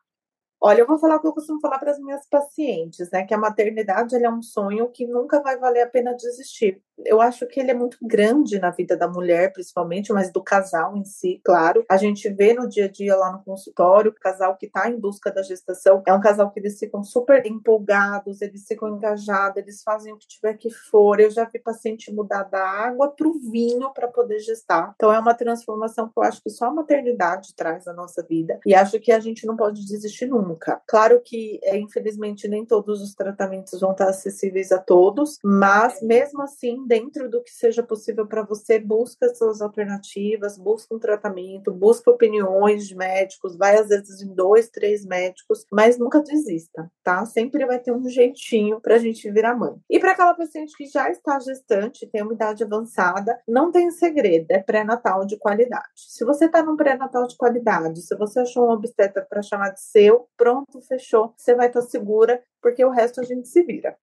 Olha, 0.62 0.82
eu 0.82 0.88
vou 0.88 0.99
falar 0.99 1.17
o 1.17 1.21
que 1.21 1.27
eu 1.27 1.34
costumo 1.34 1.62
falar 1.62 1.79
para 1.79 1.91
as 1.91 1.99
minhas 1.99 2.27
pacientes, 2.27 3.10
né? 3.12 3.23
Que 3.23 3.36
a 3.36 3.38
maternidade 3.38 4.15
é 4.15 4.29
um 4.29 4.41
sonho 4.41 4.89
que 4.89 5.05
nunca 5.05 5.41
vai 5.41 5.58
valer 5.58 5.84
a 5.84 5.88
pena 5.88 6.13
desistir. 6.13 6.82
Eu 7.05 7.21
acho 7.21 7.45
que 7.47 7.59
ele 7.59 7.71
é 7.71 7.73
muito 7.73 7.97
grande 8.01 8.59
na 8.59 8.69
vida 8.71 8.95
da 8.95 9.07
mulher, 9.07 9.53
principalmente, 9.53 10.12
mas 10.12 10.31
do 10.31 10.43
casal 10.43 10.95
em 10.97 11.03
si, 11.03 11.41
claro. 11.43 11.85
A 11.89 11.97
gente 11.97 12.29
vê 12.29 12.53
no 12.53 12.67
dia 12.67 12.85
a 12.85 12.88
dia 12.88 13.15
lá 13.15 13.31
no 13.31 13.43
consultório, 13.43 14.12
o 14.12 14.13
casal 14.13 14.55
que 14.57 14.65
está 14.65 14.89
em 14.89 14.99
busca 14.99 15.31
da 15.31 15.41
gestação 15.41 16.01
é 16.05 16.13
um 16.13 16.19
casal 16.19 16.51
que 16.51 16.59
eles 16.59 16.77
ficam 16.77 17.03
super 17.03 17.45
empolgados, 17.45 18.41
eles 18.41 18.65
ficam 18.67 18.89
engajados, 18.89 19.57
eles 19.57 19.81
fazem 19.83 20.13
o 20.13 20.17
que 20.17 20.27
tiver 20.27 20.55
que 20.55 20.69
for. 20.69 21.19
Eu 21.19 21.31
já 21.31 21.45
vi 21.45 21.59
paciente 21.59 22.13
mudar 22.13 22.43
da 22.43 22.63
água 22.63 23.09
para 23.09 23.27
o 23.27 23.39
vinho 23.39 23.91
para 23.93 24.07
poder 24.07 24.39
gestar. 24.39 24.93
Então 24.95 25.12
é 25.12 25.19
uma 25.19 25.33
transformação 25.33 26.07
que 26.07 26.17
eu 26.17 26.23
acho 26.23 26.41
que 26.41 26.49
só 26.49 26.65
a 26.65 26.73
maternidade 26.73 27.55
traz 27.55 27.85
na 27.85 27.93
nossa 27.93 28.23
vida 28.23 28.59
e 28.65 28.75
acho 28.75 28.99
que 28.99 29.12
a 29.12 29.19
gente 29.19 29.45
não 29.45 29.55
pode 29.55 29.85
desistir 29.85 30.27
nunca. 30.27 30.81
Claro 30.88 31.21
que, 31.23 31.59
é, 31.63 31.77
infelizmente, 31.77 32.47
nem 32.47 32.65
todos 32.65 33.01
os 33.01 33.13
tratamentos 33.13 33.79
vão 33.79 33.91
estar 33.91 34.09
acessíveis 34.09 34.71
a 34.71 34.79
todos, 34.79 35.39
mas 35.43 36.01
mesmo 36.01 36.41
assim, 36.41 36.85
dentro 36.89 37.30
do 37.30 37.43
que 37.43 37.52
seja 37.52 37.84
possível 37.84 38.25
para 38.25 38.41
você, 38.41 38.80
busca 38.80 39.32
suas 39.36 39.62
alternativas, 39.62 40.58
busca 40.58 40.95
um 40.95 40.97
tratamento, 40.97 41.71
busca 41.71 42.10
opiniões 42.10 42.88
de 42.88 42.95
médicos, 42.95 43.56
vai 43.56 43.78
às 43.78 43.89
vezes 43.89 44.23
em 44.23 44.34
dois, 44.34 44.69
três 44.69 45.06
médicos, 45.06 45.67
mas 45.71 45.99
nunca 45.99 46.19
desista, 46.19 46.91
tá? 47.04 47.23
Sempre 47.28 47.63
vai 47.67 47.78
ter 47.78 47.91
um 47.91 48.10
jeitinho 48.10 48.82
para 48.82 48.95
a 48.95 48.97
gente 48.97 49.30
virar 49.30 49.56
mãe. 49.56 49.75
E 49.88 49.99
para 49.99 50.13
aquela 50.13 50.34
paciente 50.34 50.75
que 50.75 50.88
já 50.88 51.12
está 51.12 51.39
gestante, 51.39 52.08
tem 52.08 52.23
uma 52.23 52.34
idade 52.34 52.63
avançada, 52.63 53.39
não 53.47 53.71
tem 53.71 53.91
segredo, 53.91 54.47
é 54.49 54.58
pré-natal 54.58 55.28
de 55.28 55.38
qualidade. 55.38 55.86
Se 55.95 56.25
você 56.25 56.45
está 56.45 56.63
num 56.63 56.75
pré-natal 56.75 57.28
de 57.28 57.38
qualidade, 57.38 58.02
se 58.02 58.15
você 58.15 58.39
achou 58.39 58.67
um 58.67 58.71
obstetra 58.71 59.23
para 59.30 59.43
chamar 59.43 59.69
de 59.69 59.82
seu, 59.82 60.28
pronto, 60.36 60.82
fechou, 60.82 61.36
você 61.38 61.54
vai 61.54 61.67
estar 61.67 61.82
tá 61.82 61.88
segura, 61.88 62.41
porque 62.60 62.84
o 62.84 62.89
resto 62.89 63.21
a 63.21 63.23
gente 63.23 63.47
se 63.47 63.62
vira. 63.62 63.95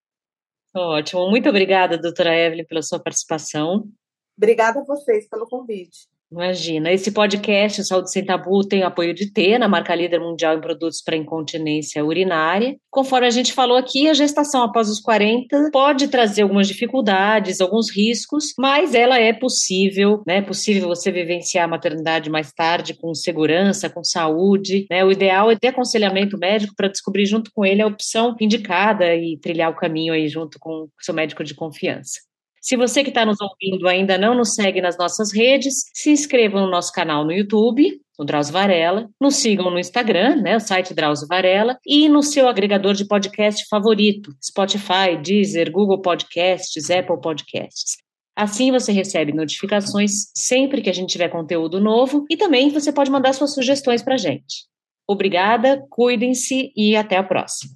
Ótimo. 0.76 1.30
Muito 1.30 1.48
obrigada, 1.48 1.96
doutora 1.96 2.36
Evelyn, 2.36 2.66
pela 2.66 2.82
sua 2.82 3.00
participação. 3.00 3.88
Obrigada 4.36 4.80
a 4.80 4.84
vocês 4.84 5.26
pelo 5.26 5.48
convite. 5.48 6.06
Imagina, 6.30 6.90
esse 6.92 7.12
podcast 7.12 7.84
Saúde 7.84 8.10
Sem 8.10 8.24
Tabu 8.24 8.66
tem 8.66 8.82
apoio 8.82 9.14
de 9.14 9.32
Tena, 9.32 9.68
marca 9.68 9.94
líder 9.94 10.18
mundial 10.18 10.56
em 10.56 10.60
produtos 10.60 11.00
para 11.00 11.16
incontinência 11.16 12.04
urinária. 12.04 12.76
Conforme 12.90 13.28
a 13.28 13.30
gente 13.30 13.52
falou 13.52 13.76
aqui, 13.76 14.08
a 14.08 14.14
gestação 14.14 14.64
após 14.64 14.90
os 14.90 14.98
40 15.00 15.70
pode 15.72 16.08
trazer 16.08 16.42
algumas 16.42 16.66
dificuldades, 16.66 17.60
alguns 17.60 17.88
riscos, 17.88 18.52
mas 18.58 18.92
ela 18.92 19.20
é 19.20 19.32
possível, 19.32 20.24
né? 20.26 20.38
É 20.38 20.42
possível 20.42 20.88
você 20.88 21.12
vivenciar 21.12 21.66
a 21.66 21.68
maternidade 21.68 22.28
mais 22.28 22.52
tarde 22.52 22.94
com 22.94 23.14
segurança, 23.14 23.88
com 23.88 24.02
saúde, 24.02 24.84
né? 24.90 25.04
O 25.04 25.12
ideal 25.12 25.48
é 25.48 25.56
ter 25.56 25.68
aconselhamento 25.68 26.36
médico 26.36 26.74
para 26.76 26.88
descobrir 26.88 27.26
junto 27.26 27.52
com 27.54 27.64
ele 27.64 27.82
a 27.82 27.86
opção 27.86 28.34
indicada 28.40 29.14
e 29.14 29.38
trilhar 29.38 29.70
o 29.70 29.76
caminho 29.76 30.12
aí 30.12 30.28
junto 30.28 30.58
com 30.58 30.86
o 30.86 30.90
seu 31.00 31.14
médico 31.14 31.44
de 31.44 31.54
confiança. 31.54 32.26
Se 32.66 32.76
você 32.76 33.04
que 33.04 33.10
está 33.10 33.24
nos 33.24 33.36
ouvindo 33.40 33.86
ainda 33.86 34.18
não 34.18 34.34
nos 34.34 34.54
segue 34.54 34.80
nas 34.80 34.98
nossas 34.98 35.32
redes, 35.32 35.84
se 35.94 36.10
inscreva 36.10 36.60
no 36.60 36.68
nosso 36.68 36.90
canal 36.90 37.24
no 37.24 37.30
YouTube, 37.30 38.00
no 38.18 38.24
Drauzio 38.24 38.52
Varela, 38.52 39.08
nos 39.20 39.36
sigam 39.36 39.70
no 39.70 39.78
Instagram, 39.78 40.42
né, 40.42 40.56
o 40.56 40.60
site 40.60 40.92
Drauzio 40.92 41.28
Varela, 41.28 41.78
e 41.86 42.08
no 42.08 42.24
seu 42.24 42.48
agregador 42.48 42.92
de 42.92 43.06
podcast 43.06 43.64
favorito, 43.70 44.32
Spotify, 44.44 45.16
Deezer, 45.22 45.70
Google 45.70 46.02
Podcasts, 46.02 46.90
Apple 46.90 47.20
Podcasts. 47.20 47.98
Assim 48.34 48.72
você 48.72 48.90
recebe 48.90 49.32
notificações 49.32 50.32
sempre 50.34 50.82
que 50.82 50.90
a 50.90 50.92
gente 50.92 51.10
tiver 51.10 51.28
conteúdo 51.28 51.78
novo 51.78 52.26
e 52.28 52.36
também 52.36 52.70
você 52.70 52.92
pode 52.92 53.12
mandar 53.12 53.32
suas 53.32 53.54
sugestões 53.54 54.02
para 54.02 54.14
a 54.14 54.18
gente. 54.18 54.66
Obrigada, 55.06 55.86
cuidem-se 55.88 56.72
e 56.76 56.96
até 56.96 57.16
a 57.16 57.22
próxima. 57.22 57.70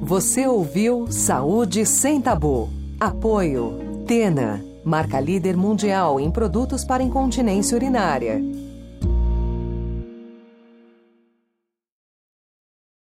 Você 0.00 0.46
ouviu 0.46 1.06
Saúde 1.10 1.84
Sem 1.84 2.18
Tabu. 2.18 2.77
Apoio. 3.00 4.02
Tena, 4.08 4.60
marca 4.82 5.20
líder 5.20 5.56
mundial 5.56 6.18
em 6.18 6.32
produtos 6.32 6.84
para 6.84 7.00
incontinência 7.00 7.76
urinária. 7.76 8.42